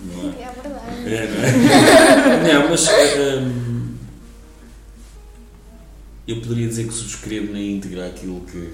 Não 0.04 0.30
é? 0.32 0.42
É 0.42 0.52
verdade. 0.62 1.14
É, 1.14 1.28
não 1.28 2.50
é? 2.50 2.52
não, 2.62 2.70
mas 2.70 2.88
eh, 2.88 3.38
hum, 3.40 3.94
eu 6.26 6.40
poderia 6.40 6.68
dizer 6.68 6.86
que 6.86 6.92
subscrevo 6.94 7.52
na 7.52 7.60
íntegra 7.60 8.06
aquilo 8.06 8.40
que, 8.42 8.72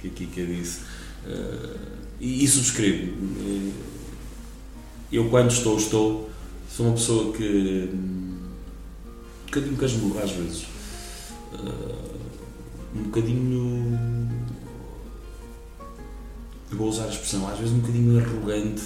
que 0.00 0.08
a 0.08 0.10
Kika 0.10 0.46
disse. 0.46 0.80
Eh, 1.26 1.76
e, 2.20 2.44
e 2.44 2.48
subscrevo. 2.48 3.12
Eh, 3.40 3.72
Eu 5.12 5.28
quando 5.28 5.50
estou, 5.50 5.76
estou. 5.76 6.30
Sou 6.70 6.86
uma 6.86 6.94
pessoa 6.94 7.32
que. 7.34 7.90
Bocadinho 9.52 9.76
casmurro 9.76 10.18
às 10.22 10.30
vezes. 10.30 10.66
Eh, 11.52 11.94
um 12.94 13.02
bocadinho. 13.04 14.30
Eu 16.70 16.78
vou 16.78 16.88
usar 16.88 17.04
a 17.04 17.08
expressão, 17.08 17.46
às 17.48 17.58
vezes 17.58 17.74
um 17.74 17.80
bocadinho 17.80 18.18
arrogante. 18.18 18.82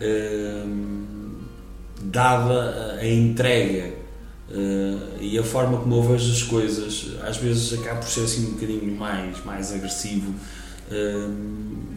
hum, 0.00 1.04
dada 2.00 2.96
a 3.00 3.06
entrega 3.06 3.92
eh, 4.50 5.18
e 5.20 5.38
a 5.38 5.42
forma 5.42 5.78
como 5.78 5.96
eu 5.96 6.02
vejo 6.02 6.32
as 6.32 6.42
coisas, 6.44 7.16
às 7.22 7.36
vezes 7.36 7.78
acaba 7.78 8.00
por 8.00 8.08
ser 8.08 8.20
assim 8.22 8.46
um 8.46 8.52
bocadinho 8.52 8.96
mais, 8.96 9.44
mais 9.44 9.72
agressivo, 9.72 10.32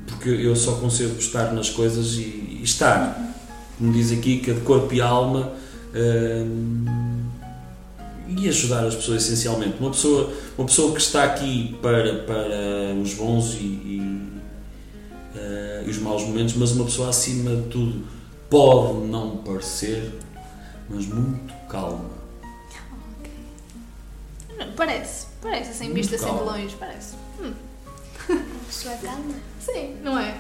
porque 0.08 0.30
eu 0.30 0.56
só 0.56 0.74
concebo 0.74 1.18
estar 1.20 1.54
nas 1.54 1.70
coisas 1.70 2.16
e, 2.16 2.58
e 2.60 2.62
estar, 2.64 3.16
como 3.78 3.94
diz 3.94 4.12
aqui, 4.12 4.40
que 4.40 4.52
é 4.52 4.54
de 4.56 4.62
corpo 4.62 4.94
e 4.94 5.00
alma. 5.00 5.54
E 8.38 8.50
ajudar 8.50 8.86
as 8.86 8.96
pessoas 8.96 9.24
essencialmente. 9.24 9.76
Uma 9.80 9.92
pessoa, 9.92 10.32
uma 10.58 10.66
pessoa 10.66 10.94
que 10.94 11.02
está 11.02 11.24
aqui 11.24 11.78
para, 11.82 12.24
para 12.24 12.94
os 13.02 13.14
bons 13.14 13.56
e, 13.56 13.64
e, 13.64 14.32
eh, 15.36 15.84
e 15.86 15.90
os 15.90 15.98
maus 15.98 16.24
momentos, 16.24 16.56
mas 16.56 16.72
uma 16.72 16.86
pessoa 16.86 17.10
acima 17.10 17.56
de 17.56 17.70
tudo 17.70 18.06
pode 18.50 19.08
não 19.08 19.38
parecer, 19.38 20.12
mas 20.90 21.06
muito 21.06 21.54
calma. 21.68 22.22
Parece, 24.76 25.28
parece 25.42 25.72
assim, 25.72 25.86
Muito 25.86 25.96
visto 25.96 26.16
assim 26.16 26.38
de 26.38 26.44
longe, 26.44 26.76
parece. 26.80 27.16
Pessoa 28.68 28.96
calma. 28.98 29.34
Sim, 29.60 29.98
não 30.04 30.18
é? 30.18 30.40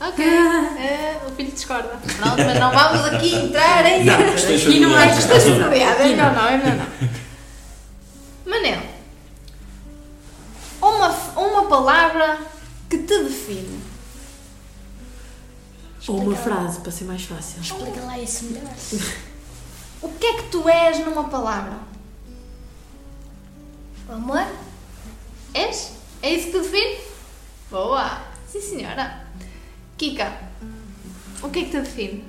Ok, 0.00 0.24
é, 0.24 1.20
o 1.26 1.30
filho 1.32 1.52
discorda. 1.52 1.88
Pronto, 1.88 2.36
mas 2.38 2.58
não 2.58 2.70
vamos 2.72 3.04
aqui 3.06 3.34
entrar 3.34 3.84
em. 3.84 4.04
Não, 4.04 4.16
questões 4.32 4.62
Aqui 4.66 4.80
não 4.80 4.96
há 4.96 5.06
questões 5.08 5.46
Não, 5.46 5.60
familiares. 5.64 6.16
não, 6.16 6.34
não, 6.34 6.58
não, 6.58 6.76
não. 6.76 6.86
Manel, 8.46 8.82
uma, 10.80 11.08
uma 11.36 11.68
palavra 11.68 12.38
que 12.88 12.96
te 12.98 13.24
define. 13.24 13.80
Ou 16.08 16.16
uma 16.22 16.34
frase, 16.34 16.80
para 16.80 16.90
ser 16.90 17.04
mais 17.04 17.22
fácil. 17.24 17.60
Explica 17.60 18.00
lá 18.00 18.18
isso 18.18 18.44
melhor. 18.46 18.72
O 20.00 20.08
que 20.08 20.26
é 20.26 20.32
que 20.38 20.42
tu 20.44 20.66
és 20.66 20.98
numa 21.04 21.24
palavra? 21.24 21.74
O 24.08 24.12
amor? 24.12 24.46
És? 25.52 25.92
É 26.22 26.32
isso 26.32 26.46
que 26.46 26.52
te 26.52 26.58
define? 26.60 26.98
Boa! 27.70 28.22
Sim, 28.50 28.62
senhora. 28.62 29.19
Kika, 30.00 30.32
o 31.42 31.50
que 31.50 31.58
é 31.58 31.64
que 31.64 31.70
te 31.72 31.80
define? 31.82 32.24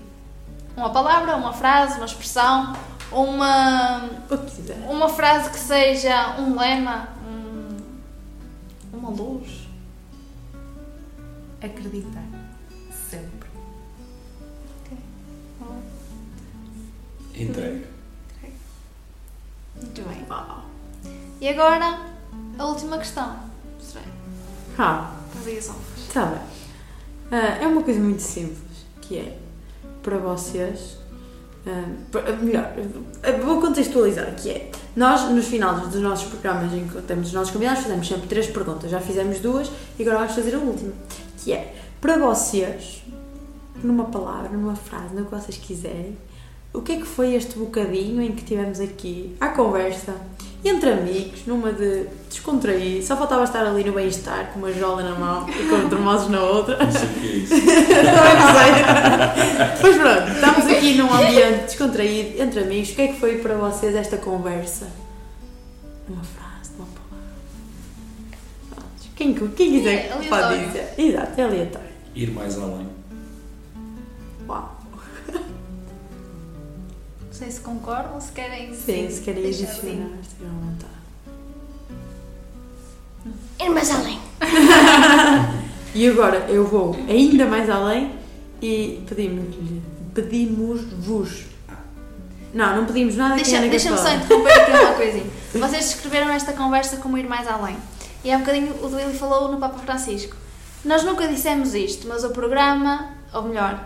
Uma 0.76 0.89
palavra, 0.89 1.38
uma 1.38 1.53
frase, 1.53 1.95
uma 1.95 2.05
expressão, 2.05 2.76
uma, 3.09 4.09
O 4.30 4.38
que 4.39 4.51
quiser. 4.57 4.76
uma 4.89 5.07
frase 5.07 5.49
que 5.51 5.57
seja 5.57 6.36
um 6.38 6.59
lema, 6.59 7.07
um- 7.26 7.78
uma 8.97 9.09
luz? 9.09 9.69
Acreditar. 11.63 12.26
Sempre. 13.09 13.49
Entrega. 17.34 17.88
Muito 19.82 20.01
bem. 20.09 20.26
Uau. 20.30 20.65
E 21.39 21.47
agora, 21.47 21.99
a 22.59 22.65
última 22.65 22.97
questão. 22.97 23.34
Será? 23.80 24.03
Ah, 24.78 25.15
Faz 25.34 25.47
aí 25.47 25.57
as 25.57 25.69
honras. 25.69 25.82
está 26.07 26.26
bem. 26.26 26.61
Ah, 27.32 27.57
é 27.61 27.67
uma 27.67 27.82
coisa 27.82 27.99
muito 27.99 28.21
simples, 28.21 28.86
que 29.01 29.17
é, 29.17 29.38
para 30.03 30.17
vocês, 30.17 30.97
ah, 31.65 31.86
para- 32.11 32.36
melhor, 32.36 32.73
ah, 33.23 33.32
vou 33.43 33.61
contextualizar, 33.61 34.36
que 34.36 34.49
é, 34.49 34.71
nós, 34.95 35.29
nos 35.32 35.45
finais 35.47 35.88
dos 35.88 36.01
nossos 36.01 36.27
programas 36.29 36.73
em 36.73 36.86
que 36.88 37.01
temos 37.03 37.27
os 37.27 37.34
nossos 37.34 37.51
convidados, 37.51 37.84
fazemos 37.84 38.07
sempre 38.07 38.27
três 38.27 38.47
perguntas. 38.47 38.91
Já 38.91 38.99
fizemos 38.99 39.39
duas 39.39 39.71
e 39.97 40.01
agora 40.03 40.19
vamos 40.19 40.34
fazer 40.36 40.55
a 40.55 40.59
última, 40.59 40.91
que 41.38 41.53
é, 41.53 41.73
para 42.01 42.17
vocês, 42.17 43.01
numa 43.82 44.05
palavra, 44.05 44.49
numa 44.49 44.75
frase, 44.75 45.15
no 45.15 45.25
que 45.25 45.32
vocês 45.32 45.57
quiserem, 45.57 46.17
o 46.73 46.82
que 46.82 46.93
é 46.93 46.95
que 46.97 47.05
foi 47.05 47.34
este 47.34 47.57
bocadinho 47.57 48.21
em 48.21 48.32
que 48.34 48.43
tivemos 48.43 48.79
aqui 48.79 49.36
à 49.39 49.49
conversa, 49.49 50.15
entre 50.64 50.91
amigos, 50.91 51.45
numa 51.47 51.74
de 51.74 52.05
descontrair, 52.30 53.03
só 53.05 53.18
faltava 53.18 53.43
estar 53.43 53.66
ali 53.66 53.84
no 53.84 53.93
bem-estar 53.93 54.51
com 54.53 54.59
uma 54.59 54.72
jola 54.72 55.01
na 55.01 55.16
mão 55.16 55.49
e 55.49 55.68
com 55.68 55.89
termosos 55.89 56.30
na 56.30 56.41
outra. 56.41 56.78
Não 56.78 56.91
sei 56.91 57.07
o 57.07 57.14
que 57.14 57.28
é 57.28 57.32
isso. 57.32 57.55
Sei. 57.55 57.66
Mas 59.82 59.97
pronto, 59.97 60.32
estamos 60.32 60.68
aqui 60.68 60.93
num 60.95 61.12
ambiente 61.12 61.64
descontraído, 61.66 62.41
entre 62.41 62.59
amigos. 62.59 62.91
O 62.91 62.95
que 62.95 63.01
é 63.01 63.07
que 63.07 63.20
foi 63.20 63.38
para 63.39 63.55
vocês 63.55 63.95
esta 63.95 64.18
conversa? 64.18 64.88
Uma 66.07 66.24
frase, 66.24 66.72
uma 66.78 66.86
palavra. 66.88 67.28
Pronto. 68.70 69.09
Quem, 69.16 69.34
quem 69.34 69.72
quiser 69.72 70.12
É 70.12 70.28
pode 70.30 70.66
dizer. 70.66 70.93
Exato, 70.97 71.41
é 71.41 71.43
aleatório. 71.43 71.91
Ir 72.14 72.32
mais 72.32 72.57
além. 72.59 72.88
Uau. 74.47 74.80
Não 77.42 77.48
sei 77.48 77.56
se 77.58 77.62
concordam, 77.62 78.22
se 78.22 78.32
querem. 78.34 78.72
Sim, 78.72 79.10
se 79.10 79.22
querem 79.22 79.42
deixar 79.42 79.64
adicionar, 79.64 80.10
assim. 80.20 80.46
vontade. 80.62 80.94
Ir 83.60 83.70
mais 83.72 83.89
além. 83.89 84.20
E 85.94 86.08
agora 86.08 86.46
eu 86.48 86.66
vou 86.66 86.96
ainda 87.10 87.46
mais 87.48 87.70
além 87.70 88.14
e 88.62 89.04
pedimos-lhe, 89.10 89.82
pedimos-vos. 90.16 91.46
Não, 92.54 92.78
não 92.78 92.86
pedimos 92.86 93.18
nada 93.18 93.36
que 93.36 93.44
Deixa- 93.44 93.60
Deixa-me 93.68 93.98
só 93.98 94.14
interromper 94.14 94.52
aqui 94.54 94.72
uma 94.72 94.94
coisinha. 94.96 95.26
Vocês 95.54 95.86
descreveram 95.89 96.30
esta 96.30 96.54
conversa 96.54 96.96
como 96.98 97.18
ir 97.18 97.28
mais 97.28 97.46
além. 97.48 97.76
E 98.24 98.32
há 98.32 98.38
bocadinho 98.38 98.74
o 98.82 98.88
Duílio 98.88 99.14
falou 99.16 99.52
no 99.52 99.58
Papa 99.58 99.80
Francisco. 99.80 100.36
Nós 100.86 101.04
nunca 101.04 101.28
dissemos 101.28 101.74
isto, 101.74 102.08
mas 102.08 102.24
o 102.24 102.30
programa, 102.30 103.10
ou 103.34 103.42
melhor, 103.44 103.84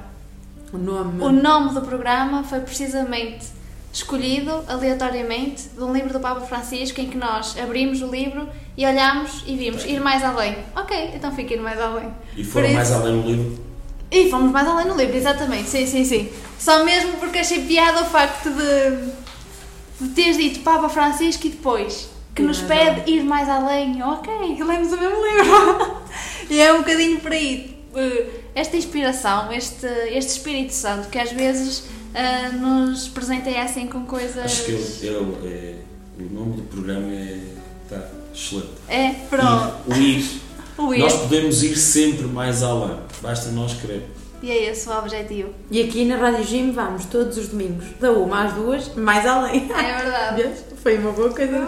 O 0.75 0.77
nome. 0.77 1.23
o 1.23 1.31
nome 1.31 1.73
do 1.73 1.81
programa 1.81 2.43
foi 2.43 2.59
precisamente 2.59 3.47
escolhido 3.93 4.61
aleatoriamente 4.67 5.69
de 5.69 5.81
um 5.81 5.93
livro 5.93 6.11
do 6.11 6.19
Papa 6.19 6.41
Francisco 6.41 6.99
em 6.99 7.07
que 7.07 7.17
nós 7.17 7.55
abrimos 7.57 8.01
o 8.01 8.07
livro 8.07 8.49
e 8.75 8.85
olhámos 8.85 9.41
e 9.47 9.55
vimos 9.55 9.85
ir 9.85 10.01
mais 10.01 10.21
além. 10.21 10.57
Ok, 10.75 11.11
então 11.15 11.33
fica 11.33 11.53
ir 11.53 11.61
mais 11.61 11.79
além. 11.79 12.09
E 12.35 12.43
foram 12.43 12.73
mais 12.73 12.91
além 12.91 13.15
no 13.15 13.25
livro. 13.25 13.65
E 14.11 14.29
fomos 14.29 14.51
mais 14.51 14.67
além 14.67 14.85
no 14.85 14.97
livro, 14.97 15.15
exatamente, 15.15 15.69
sim, 15.69 15.87
sim, 15.87 16.03
sim. 16.03 16.29
Só 16.59 16.83
mesmo 16.83 17.13
porque 17.13 17.39
achei 17.39 17.63
piada 17.63 18.01
o 18.01 18.05
facto 18.05 18.49
de, 18.49 20.05
de 20.05 20.13
teres 20.13 20.37
dito 20.37 20.59
Papa 20.59 20.89
Francisco 20.89 21.47
e 21.47 21.51
depois 21.51 22.09
que 22.35 22.41
nos 22.41 22.61
pede 22.61 23.09
ir 23.09 23.23
mais 23.23 23.47
além. 23.47 24.03
Ok, 24.03 24.33
lemos 24.61 24.91
o 24.91 24.97
mesmo 24.97 25.25
livro. 25.25 25.95
e 26.49 26.59
é 26.59 26.73
um 26.73 26.79
bocadinho 26.79 27.21
por 27.21 27.31
aí. 27.31 27.74
Eh, 27.95 28.27
Esta 28.53 28.77
inspiração, 28.77 29.51
este, 29.51 29.85
este 29.85 30.31
Espírito 30.31 30.73
Santo 30.73 31.09
que 31.09 31.17
às 31.17 31.31
vezes 31.31 31.85
eh, 32.13 32.49
nos 32.49 33.07
presenteia 33.07 33.63
assim 33.63 33.87
com 33.87 34.05
coisas. 34.05 34.37
Acho 34.37 34.65
que 34.65 34.71
ele, 34.71 35.35
é, 35.45 35.75
o 36.19 36.33
nome 36.33 36.53
do 36.57 36.63
programa 36.63 37.11
é. 37.11 37.39
Está 37.83 38.09
excelente. 38.33 38.69
É, 38.89 39.11
pronto. 39.29 39.75
O 39.87 39.93
ir. 39.93 40.41
O 40.77 40.93
ir. 40.93 40.99
Nós 40.99 41.13
podemos 41.13 41.63
ir 41.63 41.77
sempre 41.77 42.27
mais 42.27 42.61
além. 42.61 42.97
Basta 43.21 43.49
nós 43.51 43.73
querer. 43.75 44.03
E 44.43 44.51
é 44.51 44.69
esse 44.69 44.89
o 44.89 44.91
objetivo. 44.91 45.49
E 45.71 45.81
aqui 45.81 46.03
na 46.03 46.17
Rádio 46.17 46.43
Gym 46.43 46.71
vamos 46.71 47.05
todos 47.05 47.37
os 47.37 47.47
domingos, 47.47 47.85
da 47.99 48.11
uma 48.11 48.43
às 48.43 48.53
duas, 48.53 48.93
mais 48.93 49.25
além. 49.25 49.71
É 49.71 49.97
verdade. 50.03 50.49
Foi 50.83 50.97
uma 50.97 51.11
boa 51.13 51.33
coisa. 51.33 51.65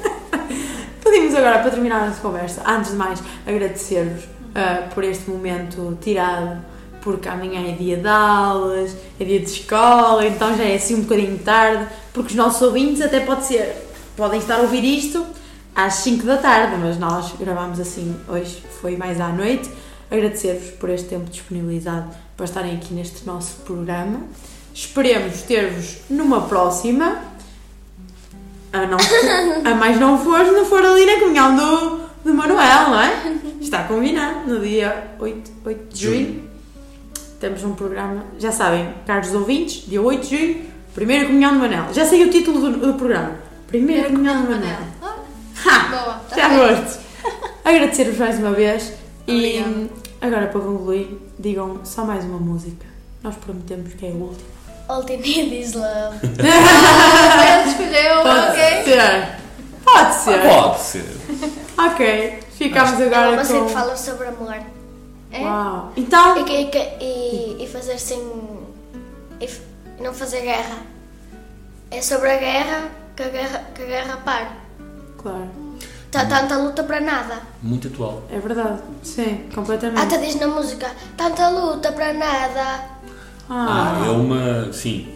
Pedimos 1.04 1.34
agora, 1.34 1.58
para 1.58 1.70
terminar 1.70 2.02
a 2.02 2.06
nossa 2.06 2.20
conversa, 2.20 2.62
antes 2.66 2.92
de 2.92 2.96
mais, 2.96 3.22
agradecer-vos 3.46 4.24
ah, 4.58 4.88
por 4.94 5.04
este 5.04 5.28
momento 5.28 5.98
tirado, 6.00 6.64
porque 7.02 7.28
amanhã 7.28 7.68
é 7.68 7.72
dia 7.72 7.98
de 7.98 8.08
aulas, 8.08 8.96
é 9.20 9.24
dia 9.24 9.38
de 9.38 9.44
escola, 9.44 10.26
então 10.26 10.56
já 10.56 10.64
é 10.64 10.76
assim 10.76 10.94
um 10.94 11.02
bocadinho 11.02 11.38
tarde, 11.40 11.86
porque 12.14 12.30
os 12.30 12.34
nossos 12.34 12.62
ouvintes 12.62 13.02
até 13.02 13.20
pode 13.20 13.44
ser, 13.44 13.76
podem 14.16 14.40
estar 14.40 14.56
a 14.56 14.62
ouvir 14.62 14.82
isto 14.82 15.26
às 15.74 15.96
5 15.96 16.24
da 16.24 16.38
tarde, 16.38 16.74
mas 16.80 16.98
nós 16.98 17.34
gravamos 17.38 17.78
assim 17.78 18.16
hoje, 18.26 18.64
foi 18.80 18.96
mais 18.96 19.20
à 19.20 19.28
noite. 19.28 19.70
Agradecer-vos 20.10 20.70
por 20.70 20.88
este 20.88 21.08
tempo 21.08 21.28
disponibilizado 21.28 22.08
para 22.34 22.46
estarem 22.46 22.76
aqui 22.76 22.94
neste 22.94 23.26
nosso 23.26 23.56
programa. 23.56 24.20
Esperemos 24.72 25.42
ter-vos 25.42 25.98
numa 26.08 26.42
próxima 26.42 27.20
A, 28.72 28.86
não, 28.86 28.96
a 29.70 29.74
mais 29.74 30.00
não 30.00 30.18
for, 30.18 30.44
não 30.46 30.64
for 30.64 30.82
ali 30.82 31.04
na 31.04 31.20
comunhão 31.20 31.56
do, 31.56 32.05
do 32.26 32.34
Manuel, 32.34 32.90
não 32.90 33.00
é? 33.00 33.36
Está 33.60 33.84
combinado. 33.84 34.48
No 34.48 34.60
dia 34.60 35.12
8, 35.18 35.52
8 35.64 35.94
de 35.94 36.02
junho 36.02 36.48
temos 37.40 37.62
um 37.64 37.74
programa, 37.74 38.24
já 38.38 38.50
sabem, 38.50 38.94
caros 39.06 39.34
ouvintes, 39.34 39.86
dia 39.86 40.00
8 40.00 40.26
de 40.26 40.36
junho, 40.36 40.64
primeira 40.94 41.26
comunhão 41.26 41.52
do 41.54 41.60
Manuel. 41.60 41.92
Já 41.92 42.04
sei 42.04 42.24
o 42.24 42.30
título 42.30 42.60
do, 42.60 42.86
do 42.86 42.94
programa. 42.94 43.32
Primeira 43.68 44.08
comunhão 44.08 44.42
do 44.42 44.50
Manuel. 44.50 44.78
Ha! 45.02 45.78
Boa, 45.88 46.20
tá 46.28 46.36
Já 46.36 46.48
gosto. 46.48 47.00
Agradecer-vos 47.64 48.18
mais 48.18 48.38
uma 48.38 48.52
vez 48.52 48.92
e 49.26 49.60
Obrigada. 49.60 49.90
agora 50.20 50.46
para 50.46 50.60
concluir, 50.60 51.18
digam 51.38 51.80
só 51.84 52.04
mais 52.04 52.24
uma 52.24 52.38
música. 52.38 52.86
Nós 53.22 53.34
prometemos 53.36 53.94
que 53.94 54.06
é 54.06 54.10
a 54.10 54.14
última. 54.14 54.56
All 54.88 55.04
you 55.10 55.18
need 55.18 55.60
is 55.60 55.74
love. 55.74 56.16
Ele 56.22 57.68
escolheu, 57.68 58.20
ok? 58.20 58.84
ser. 58.84 59.45
Pode 59.86 60.14
ser. 60.14 60.42
Pode 60.42 60.80
ser. 60.80 61.16
Ok. 61.78 62.40
Ficamos 62.52 63.00
agora 63.00 63.30
Uma 63.30 63.36
música 63.36 63.58
com. 63.58 63.66
que 63.66 63.72
fala 63.72 63.96
sobre 63.96 64.26
amor. 64.26 64.56
É? 65.30 65.40
Uau. 65.40 65.92
Então. 65.96 66.46
E, 66.46 66.50
e, 66.50 66.70
e, 67.00 67.64
e 67.64 67.68
fazer 67.68 67.98
sem. 67.98 68.18
E, 69.40 69.48
não 70.00 70.12
fazer 70.12 70.40
guerra. 70.40 70.78
É 71.90 72.02
sobre 72.02 72.30
a 72.30 72.38
guerra 72.38 72.90
que 73.14 73.22
a 73.22 73.28
guerra, 73.28 73.64
que 73.74 73.82
a 73.82 73.86
guerra 73.86 74.16
pare. 74.18 74.48
Claro. 75.18 75.50
Tá 76.10 76.24
tanta 76.24 76.56
luta 76.56 76.82
para 76.82 77.00
nada. 77.00 77.42
Muito 77.62 77.88
atual. 77.88 78.22
É 78.30 78.38
verdade. 78.38 78.80
Sim, 79.02 79.48
completamente. 79.54 80.00
Até 80.00 80.18
diz 80.18 80.34
na 80.36 80.48
música: 80.48 80.90
tanta 81.16 81.48
luta 81.48 81.92
para 81.92 82.12
nada. 82.12 82.84
Ah, 83.48 84.02
é 84.04 84.10
uma. 84.10 84.72
Sim. 84.72 85.14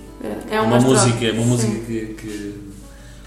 é 0.51 0.61
uma, 0.61 0.77
estrofe. 0.79 1.07
música, 1.07 1.27
é 1.27 1.33
uma 1.33 1.47
música 1.47 1.73
que, 1.85 2.07
que, 2.15 2.73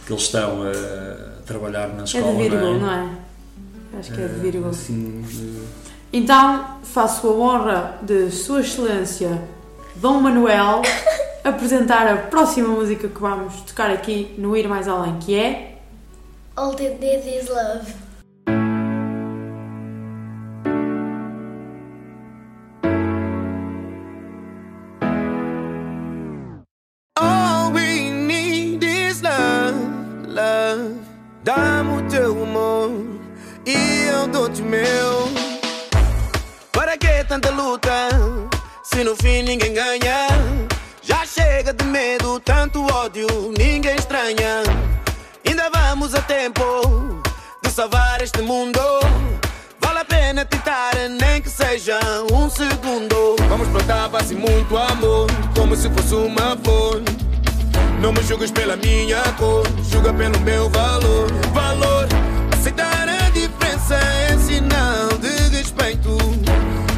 que 0.05 0.13
eles 0.13 0.23
estão 0.23 0.63
a 0.63 1.32
trabalhar 1.45 1.87
na 1.89 2.01
É 2.01 2.03
escola. 2.05 2.31
de 2.31 2.37
vírgula, 2.41 2.61
não 2.73 2.79
não 2.79 2.91
é? 2.91 3.09
é? 3.95 3.99
Acho 3.99 4.11
que 4.13 4.21
é 4.21 4.27
de 4.27 4.39
vírgula. 4.39 4.69
Assim, 4.69 5.25
eh, 5.25 5.67
Então, 6.11 6.77
faço 6.83 7.27
a 7.27 7.31
honra 7.31 7.97
de 8.01 8.29
Sua 8.31 8.61
Excelência 8.61 9.41
Dom 9.95 10.19
Manuel 10.21 10.81
apresentar 11.43 12.07
a 12.07 12.17
próxima 12.17 12.67
música 12.69 13.07
que 13.07 13.19
vamos 13.19 13.61
tocar 13.61 13.89
aqui 13.91 14.33
no 14.37 14.55
Ir 14.57 14.67
Mais 14.67 14.87
Além, 14.87 15.17
que 15.19 15.35
é. 15.35 15.77
All 16.55 16.75
you 16.79 16.97
need 16.99 17.27
is 17.27 17.49
love. 17.49 17.93
O 34.45 34.63
meu. 34.65 35.31
Para 36.73 36.97
que 36.97 37.23
tanta 37.23 37.49
luta 37.49 38.09
se 38.83 39.01
no 39.01 39.15
fim 39.15 39.41
ninguém 39.41 39.73
ganha? 39.73 40.27
Já 41.01 41.25
chega 41.25 41.71
de 41.73 41.85
medo, 41.85 42.41
tanto 42.41 42.85
ódio, 42.93 43.25
ninguém 43.57 43.95
estranha. 43.95 44.63
Ainda 45.47 45.69
vamos 45.69 46.13
a 46.13 46.21
tempo 46.21 47.21
de 47.63 47.71
salvar 47.71 48.21
este 48.21 48.41
mundo. 48.41 48.79
Vale 49.79 49.99
a 49.99 50.05
pena 50.05 50.43
tentar, 50.43 50.91
nem 51.21 51.41
que 51.41 51.49
seja 51.49 51.97
um 52.31 52.49
segundo. 52.49 53.37
Vamos 53.47 53.69
plantar 53.69 54.09
paz 54.09 54.29
e 54.29 54.35
muito 54.35 54.77
amor, 54.77 55.27
como 55.55 55.73
se 55.73 55.89
fosse 55.89 56.15
uma 56.15 56.57
flor. 56.61 57.01
Não 58.01 58.11
me 58.11 58.21
julgues 58.23 58.51
pela 58.51 58.75
minha 58.75 59.21
cor, 59.37 59.65
julga 59.89 60.13
pelo 60.13 60.37
meu 60.41 60.69
valor. 60.69 61.31
Valor, 61.53 62.07
aceitar 62.51 63.07
a 63.07 63.29
diferença 63.29 63.95
é. 63.95 64.32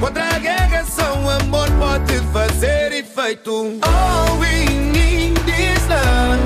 Contra 0.06 0.24
a 0.36 0.38
guerra, 0.38 0.86
só 0.86 1.16
o 1.16 1.28
amor 1.32 1.68
pode 1.80 2.20
fazer 2.32 2.92
efeito. 2.92 3.80
All 3.82 4.38
we 4.38 4.66
need 4.66 5.40
is 5.50 5.82
love, 5.90 6.44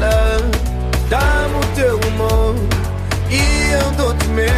love. 0.00 0.50
Dá-me 1.10 1.54
o 1.54 1.76
teu 1.76 2.00
amor 2.08 2.54
e 3.28 3.72
eu 3.72 3.90
dou-te 3.98 4.26
meu. 4.28 4.48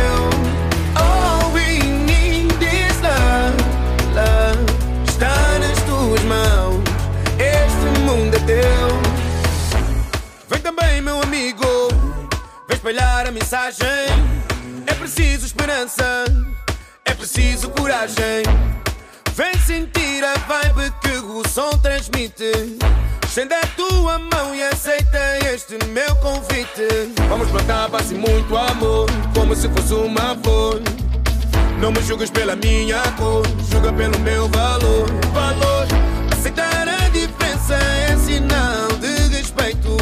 All 0.94 1.50
we 1.54 1.80
need 1.80 2.54
is 2.62 3.00
love, 3.02 3.56
love. 4.14 4.64
Está 5.08 5.58
nas 5.58 5.82
tuas 5.82 6.22
mãos, 6.22 6.84
este 7.40 8.00
mundo 8.02 8.36
é 8.36 8.40
teu. 8.46 8.88
Vem 10.48 10.60
também, 10.60 11.02
meu 11.02 11.20
amigo, 11.20 11.88
vem 12.68 12.76
espalhar 12.76 13.26
a 13.26 13.32
mensagem. 13.32 13.88
É 14.86 14.94
preciso 14.94 15.46
esperança, 15.46 16.24
preciso 17.26 17.70
coragem. 17.70 18.44
Vem 19.34 19.52
sentir 19.58 20.22
a 20.22 20.34
vibe 20.46 20.92
que 21.02 21.18
o 21.18 21.42
som 21.48 21.70
transmite. 21.78 22.78
Estende 23.26 23.52
a 23.52 23.66
tua 23.76 24.18
mão 24.18 24.54
e 24.54 24.62
aceita 24.62 25.18
este 25.52 25.76
meu 25.88 26.14
convite. 26.16 27.12
Vamos 27.28 27.50
plantar 27.50 27.90
paz 27.90 28.12
e 28.12 28.14
muito 28.14 28.56
amor, 28.56 29.08
como 29.34 29.56
se 29.56 29.68
fosse 29.70 29.92
uma 29.94 30.36
flor. 30.42 30.80
Não 31.80 31.90
me 31.90 32.00
julgues 32.02 32.30
pela 32.30 32.54
minha 32.54 33.02
cor, 33.18 33.42
julga 33.70 33.92
pelo 33.92 34.18
meu 34.20 34.48
valor. 34.48 35.08
Valor, 35.34 35.86
aceitar 36.32 36.88
a 36.88 37.08
diferença 37.08 37.74
é 38.08 38.16
sinal 38.18 38.88
de 39.00 39.36
respeito. 39.36 39.96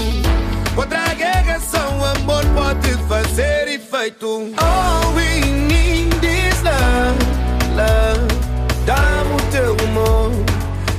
Contra 0.76 1.00
a 1.00 1.14
guerra, 1.14 1.58
só 1.58 1.78
o 1.78 2.04
amor 2.04 2.44
pode 2.54 2.92
fazer 3.08 3.68
efeito. 3.68 4.52
All 4.58 5.14
we 5.14 5.40
need 5.40 5.93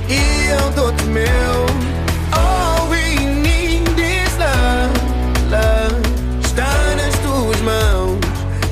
e 0.08 0.48
eu 0.50 0.70
dou-te 0.74 1.02
o 1.04 1.06
meu. 1.08 1.66
All 2.32 2.88
we 2.88 3.16
need 3.42 3.88
is 3.98 4.36
love, 4.38 4.92
love. 5.50 6.00
Está 6.44 6.70
nas 6.96 7.14
tuas 7.18 7.60
mãos, 7.62 8.18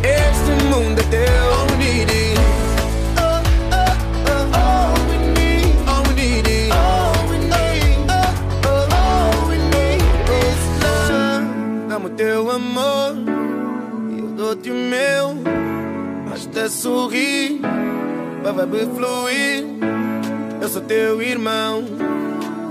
este 0.03 0.65
mundo 0.67 1.01
é 1.01 1.05
teu. 1.05 1.53
All 1.53 1.67
we 1.71 1.77
need 1.77 2.11
is 2.11 2.39
Oh, 3.19 3.43
oh, 3.73 3.93
oh. 4.53 4.59
All 4.59 4.95
we 5.09 5.17
need, 5.35 5.89
all 5.89 6.03
we 6.09 6.15
need 6.15 6.47
is 6.47 6.71
all 6.73 7.29
we 7.31 7.39
need, 7.39 7.99
oh, 8.11 8.15
oh. 8.67 8.87
All 8.95 9.49
we 9.49 9.57
need 9.59 10.03
is 10.29 10.61
love. 10.83 11.89
Dá-me 11.89 12.07
o 12.07 12.11
teu 12.11 12.51
amor 12.51 13.15
e 14.11 14.19
eu 14.21 14.29
dou-te 14.37 14.71
o 14.71 14.75
meu. 14.75 15.35
Basta 16.29 16.69
sorrir, 16.69 17.61
a 18.47 18.53
vibe 18.53 18.89
fluir. 18.97 19.65
Sou 20.75 20.83
teu 20.83 21.23
irmão, 21.23 21.85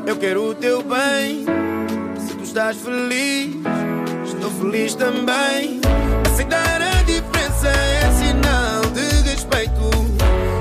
eu 0.05 0.17
quero 0.17 0.49
o 0.49 0.53
teu 0.53 0.83
bem. 0.83 1.45
Se 2.19 2.35
tu 2.35 2.43
estás 2.43 2.75
feliz, 2.75 3.55
estou 4.25 4.51
feliz 4.51 4.93
também. 4.93 5.79
Aceitar 6.29 6.81
a 6.81 7.01
diferença 7.03 7.69
é 7.69 8.11
sinal 8.11 8.81
de 8.91 9.29
respeito. 9.29 9.89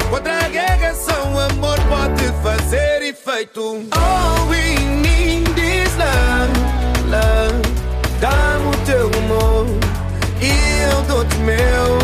Contra 0.09 0.39
a 0.39 0.49
guerra, 0.51 0.95
só 0.95 1.21
o 1.33 1.41
amor 1.41 1.81
pode 1.89 2.23
fazer 2.45 3.03
efeito. 3.03 3.89
All 3.91 4.47
we 4.47 4.77
need 5.03 5.51
is 5.59 5.91
love, 5.97 6.53
love. 7.11 7.61
Dá-me 8.21 8.69
o 8.69 8.87
teu 8.87 9.11
amor 9.19 9.67
e 10.41 10.93
eu 10.93 11.03
dou-te 11.09 11.37
meu. 11.39 12.02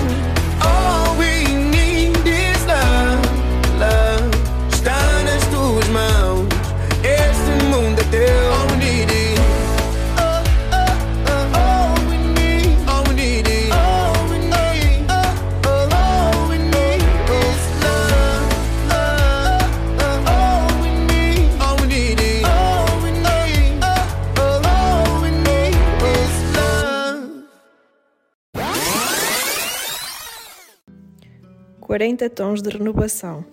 40 31.98 32.30
tons 32.30 32.62
de 32.62 32.70
renovação. 32.70 33.44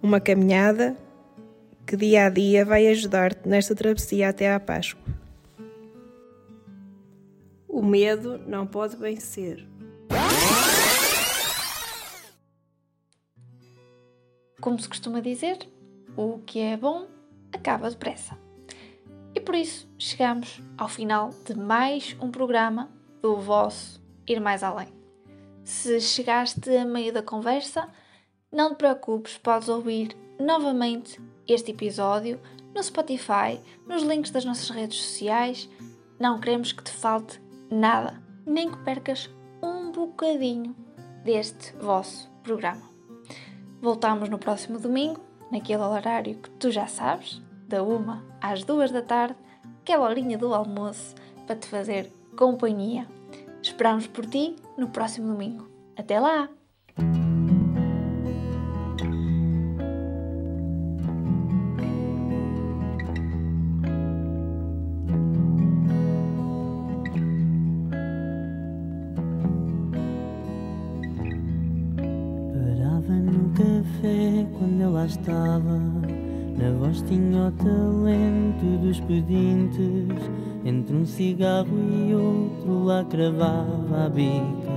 Uma 0.00 0.20
caminhada 0.20 0.96
que 1.84 1.96
dia 1.96 2.26
a 2.26 2.30
dia 2.30 2.64
vai 2.64 2.86
ajudar-te 2.86 3.48
nesta 3.48 3.74
travessia 3.74 4.28
até 4.28 4.54
à 4.54 4.60
Páscoa. 4.60 5.02
O 7.66 7.82
medo 7.82 8.38
não 8.46 8.68
pode 8.68 8.96
vencer. 8.96 9.66
Como 14.60 14.78
se 14.78 14.88
costuma 14.88 15.18
dizer, 15.18 15.58
o 16.16 16.38
que 16.46 16.60
é 16.60 16.76
bom 16.76 17.08
acaba 17.52 17.90
depressa. 17.90 18.38
E 19.34 19.40
por 19.40 19.56
isso 19.56 19.92
chegamos 19.98 20.62
ao 20.76 20.88
final 20.88 21.30
de 21.44 21.58
mais 21.58 22.16
um 22.20 22.30
programa 22.30 22.88
do 23.20 23.40
vosso 23.40 24.00
Ir 24.24 24.38
Mais 24.38 24.62
Além. 24.62 24.97
Se 25.68 26.00
chegaste 26.00 26.74
a 26.78 26.84
meio 26.86 27.12
da 27.12 27.22
conversa, 27.22 27.90
não 28.50 28.70
te 28.70 28.78
preocupes, 28.78 29.36
podes 29.36 29.68
ouvir 29.68 30.16
novamente 30.40 31.20
este 31.46 31.72
episódio 31.72 32.40
no 32.74 32.82
Spotify, 32.82 33.60
nos 33.86 34.02
links 34.02 34.30
das 34.30 34.46
nossas 34.46 34.70
redes 34.70 34.98
sociais. 34.98 35.68
Não 36.18 36.40
queremos 36.40 36.72
que 36.72 36.82
te 36.82 36.90
falte 36.90 37.38
nada, 37.70 38.18
nem 38.46 38.70
que 38.70 38.78
percas 38.78 39.28
um 39.62 39.92
bocadinho 39.92 40.74
deste 41.22 41.76
vosso 41.76 42.30
programa. 42.42 42.88
Voltamos 43.78 44.30
no 44.30 44.38
próximo 44.38 44.78
domingo, 44.78 45.20
naquele 45.52 45.82
horário 45.82 46.36
que 46.36 46.48
tu 46.52 46.70
já 46.70 46.86
sabes, 46.86 47.42
da 47.68 47.82
uma 47.82 48.24
às 48.40 48.64
duas 48.64 48.90
da 48.90 49.02
tarde, 49.02 49.36
aquela 49.82 50.08
horinha 50.08 50.38
do 50.38 50.54
almoço 50.54 51.14
para 51.46 51.56
te 51.56 51.68
fazer 51.68 52.10
companhia. 52.38 53.06
Esperamos 53.78 54.08
por 54.08 54.26
ti 54.26 54.56
no 54.76 54.88
próximo 54.88 55.28
domingo. 55.28 55.68
Até 55.96 56.18
lá! 56.18 56.48
Quando 74.58 74.80
eu 74.80 74.90
lá 74.90 75.06
estava. 75.06 75.78
Na 76.58 76.72
voz 76.80 77.00
tinha 77.02 77.46
o 77.46 77.52
talento 77.52 78.78
dos 78.82 78.98
pedintes. 78.98 80.18
Entre 80.64 80.96
um 80.96 81.06
cigarro 81.06 81.78
e 81.92 82.07
lá 82.88 83.04
cravava 83.04 84.06
a 84.06 84.08
bica 84.08 84.72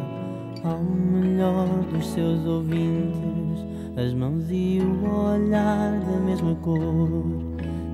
ao 0.65 0.79
melhor 0.79 1.65
dos 1.93 2.05
seus 2.07 2.45
ouvintes. 2.45 3.65
As 3.95 4.13
mãos 4.13 4.43
e 4.49 4.81
o 4.81 5.31
olhar 5.31 5.97
da 6.01 6.19
mesma 6.19 6.53
cor, 6.55 7.23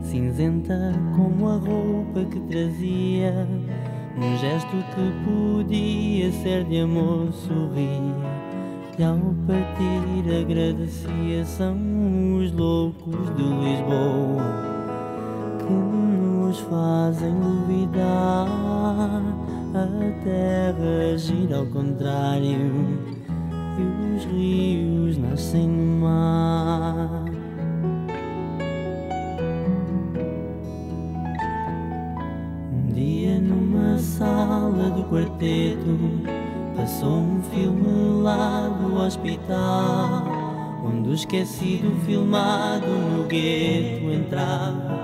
cinzenta 0.01 0.91
como 1.15 1.49
a 1.49 1.57
roupa 1.57 2.25
que 2.31 2.39
trazia. 2.51 3.47
Um 4.17 4.37
gesto 4.39 4.75
que 4.95 5.13
podia 5.23 6.31
ser 6.31 6.63
de 6.63 6.79
amor 6.79 7.31
sorria. 7.31 8.47
E 8.97 9.03
ao 9.03 9.19
partir 9.45 10.41
agradecia 10.41 11.45
São 11.45 11.77
os 12.39 12.51
loucos 12.51 13.13
de 13.35 13.43
Lisboa 13.43 14.41
Que 15.59 15.71
nos 15.71 16.57
fazem 16.61 17.31
duvidar 17.39 18.47
A 19.77 19.85
terra 20.23 21.15
gira 21.19 21.57
ao 21.57 21.65
contrário 21.67 22.97
E 23.77 24.15
os 24.15 24.25
rios 24.25 25.17
nascem 25.19 25.67
no 25.67 26.01
mar. 26.01 27.25
Um 32.73 32.91
dia 32.91 33.39
numa 33.39 33.99
sala 33.99 34.89
do 34.89 35.03
quarteto 35.11 35.99
Passou 36.75 37.19
um 37.19 37.41
filme 37.43 38.23
lá 38.23 38.69
do 38.81 38.95
hospital 38.95 40.25
Onde 40.83 41.09
o 41.09 41.13
esquecido 41.13 41.95
filmado 42.03 42.87
no 42.87 43.27
gueto 43.27 44.09
entrava 44.09 44.97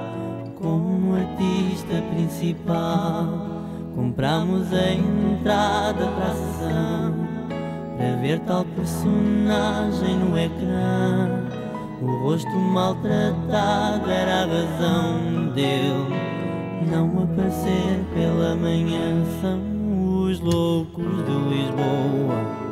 Como 0.59 1.13
artista 1.13 2.01
principal 2.15 3.62
Compramos 3.95 4.73
a 4.73 4.93
entrada 4.93 6.07
para 6.07 6.25
a 6.25 6.35
sessão 6.35 7.13
Para 7.97 8.15
ver 8.21 8.39
tal 8.39 8.65
personagem 8.65 10.17
no 10.17 10.37
ecrã 10.37 11.29
O 12.01 12.23
rosto 12.23 12.55
maltratado 12.55 14.09
era 14.09 14.43
a 14.43 14.45
razão 14.45 15.47
dele 15.53 16.09
Não 16.91 17.23
aparecer 17.23 18.03
pela 18.13 18.55
manhã 18.55 19.23
são 19.41 19.59
os 20.23 20.39
loucos 20.39 21.05
de 21.25 21.55
Lisboa 21.55 22.63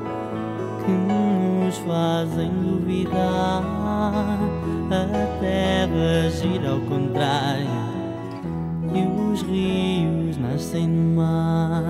que 0.86 0.92
nos 0.92 1.78
fazem 1.80 2.50
duvidar. 2.50 3.64
A 4.90 5.40
terra 5.40 6.30
gira 6.30 6.72
ao 6.72 6.80
contrário 6.82 7.68
e 8.94 9.32
os 9.32 9.42
rios 9.44 10.01
nascem 10.72 10.88
no 10.88 11.16
mar. 11.16 11.84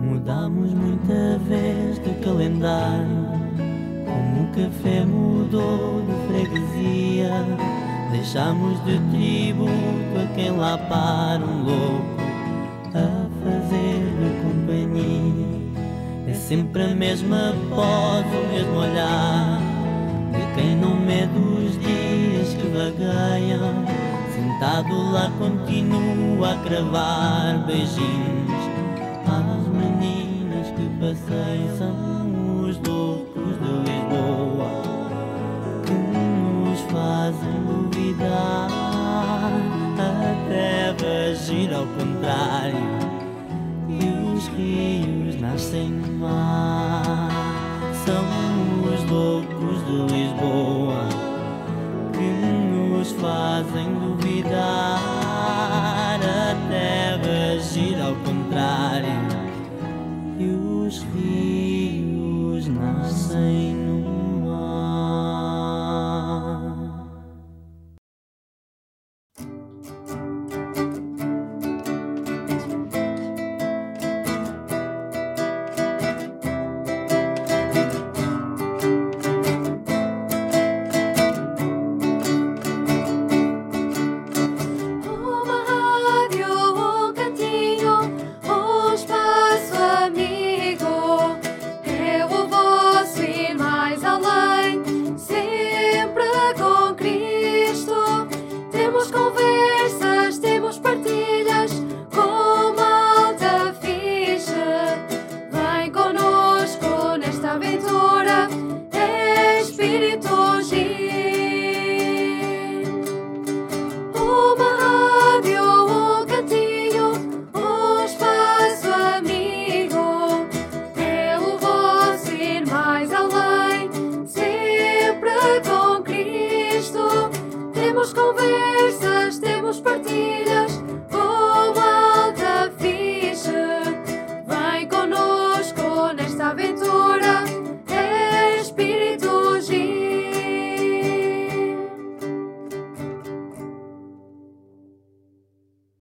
Mudamos 0.00 0.72
muita 0.72 1.38
vez 1.48 1.98
de 2.02 2.14
calendário 2.24 3.06
Como 4.06 4.42
o 4.42 4.46
café 4.52 5.04
mudou 5.04 6.02
de 6.02 6.14
freguesia. 6.28 7.30
Deixamos 8.10 8.82
de 8.84 8.98
tributo 9.10 9.72
a 10.22 10.34
quem 10.34 10.56
lá 10.56 10.76
para 10.78 11.44
um 11.44 11.64
louco. 11.64 12.22
A 12.94 13.21
É 16.28 16.34
sempre 16.34 16.82
a 16.82 16.94
mesma 16.94 17.54
pose, 17.70 18.36
o 18.36 18.52
mesmo 18.52 18.76
olhar. 18.78 19.60
De 20.32 20.54
quem 20.54 20.76
não 20.76 20.96
mede 20.96 21.38
os 21.38 21.72
dias 21.78 22.54
que 22.54 22.68
vagueiam 22.68 23.84
Sentado 24.62 25.12
lá 25.12 25.30
continua 25.38 26.52
a 26.52 26.58
cravar 26.58 27.66
beijinhos. 27.66 28.62
As 29.26 29.66
meninas 29.68 30.68
que 30.68 30.88
passei 31.00 31.68
são 31.76 32.64
os 32.64 32.78
loucos 32.78 33.58
de 33.58 33.90
Lisboa 33.90 34.70
que 35.84 35.92
nos 35.92 36.80
fazem 36.90 37.60
duvidar. 37.66 38.70
A 39.98 40.48
terra 40.48 41.34
gira 41.34 41.76
ao 41.76 41.86
contrário 41.86 43.01
rios 44.56 45.40
nascem 45.40 45.90
no 45.90 46.12
mar. 46.18 47.30
São 48.04 48.24
os 48.92 49.10
loucos 49.10 49.51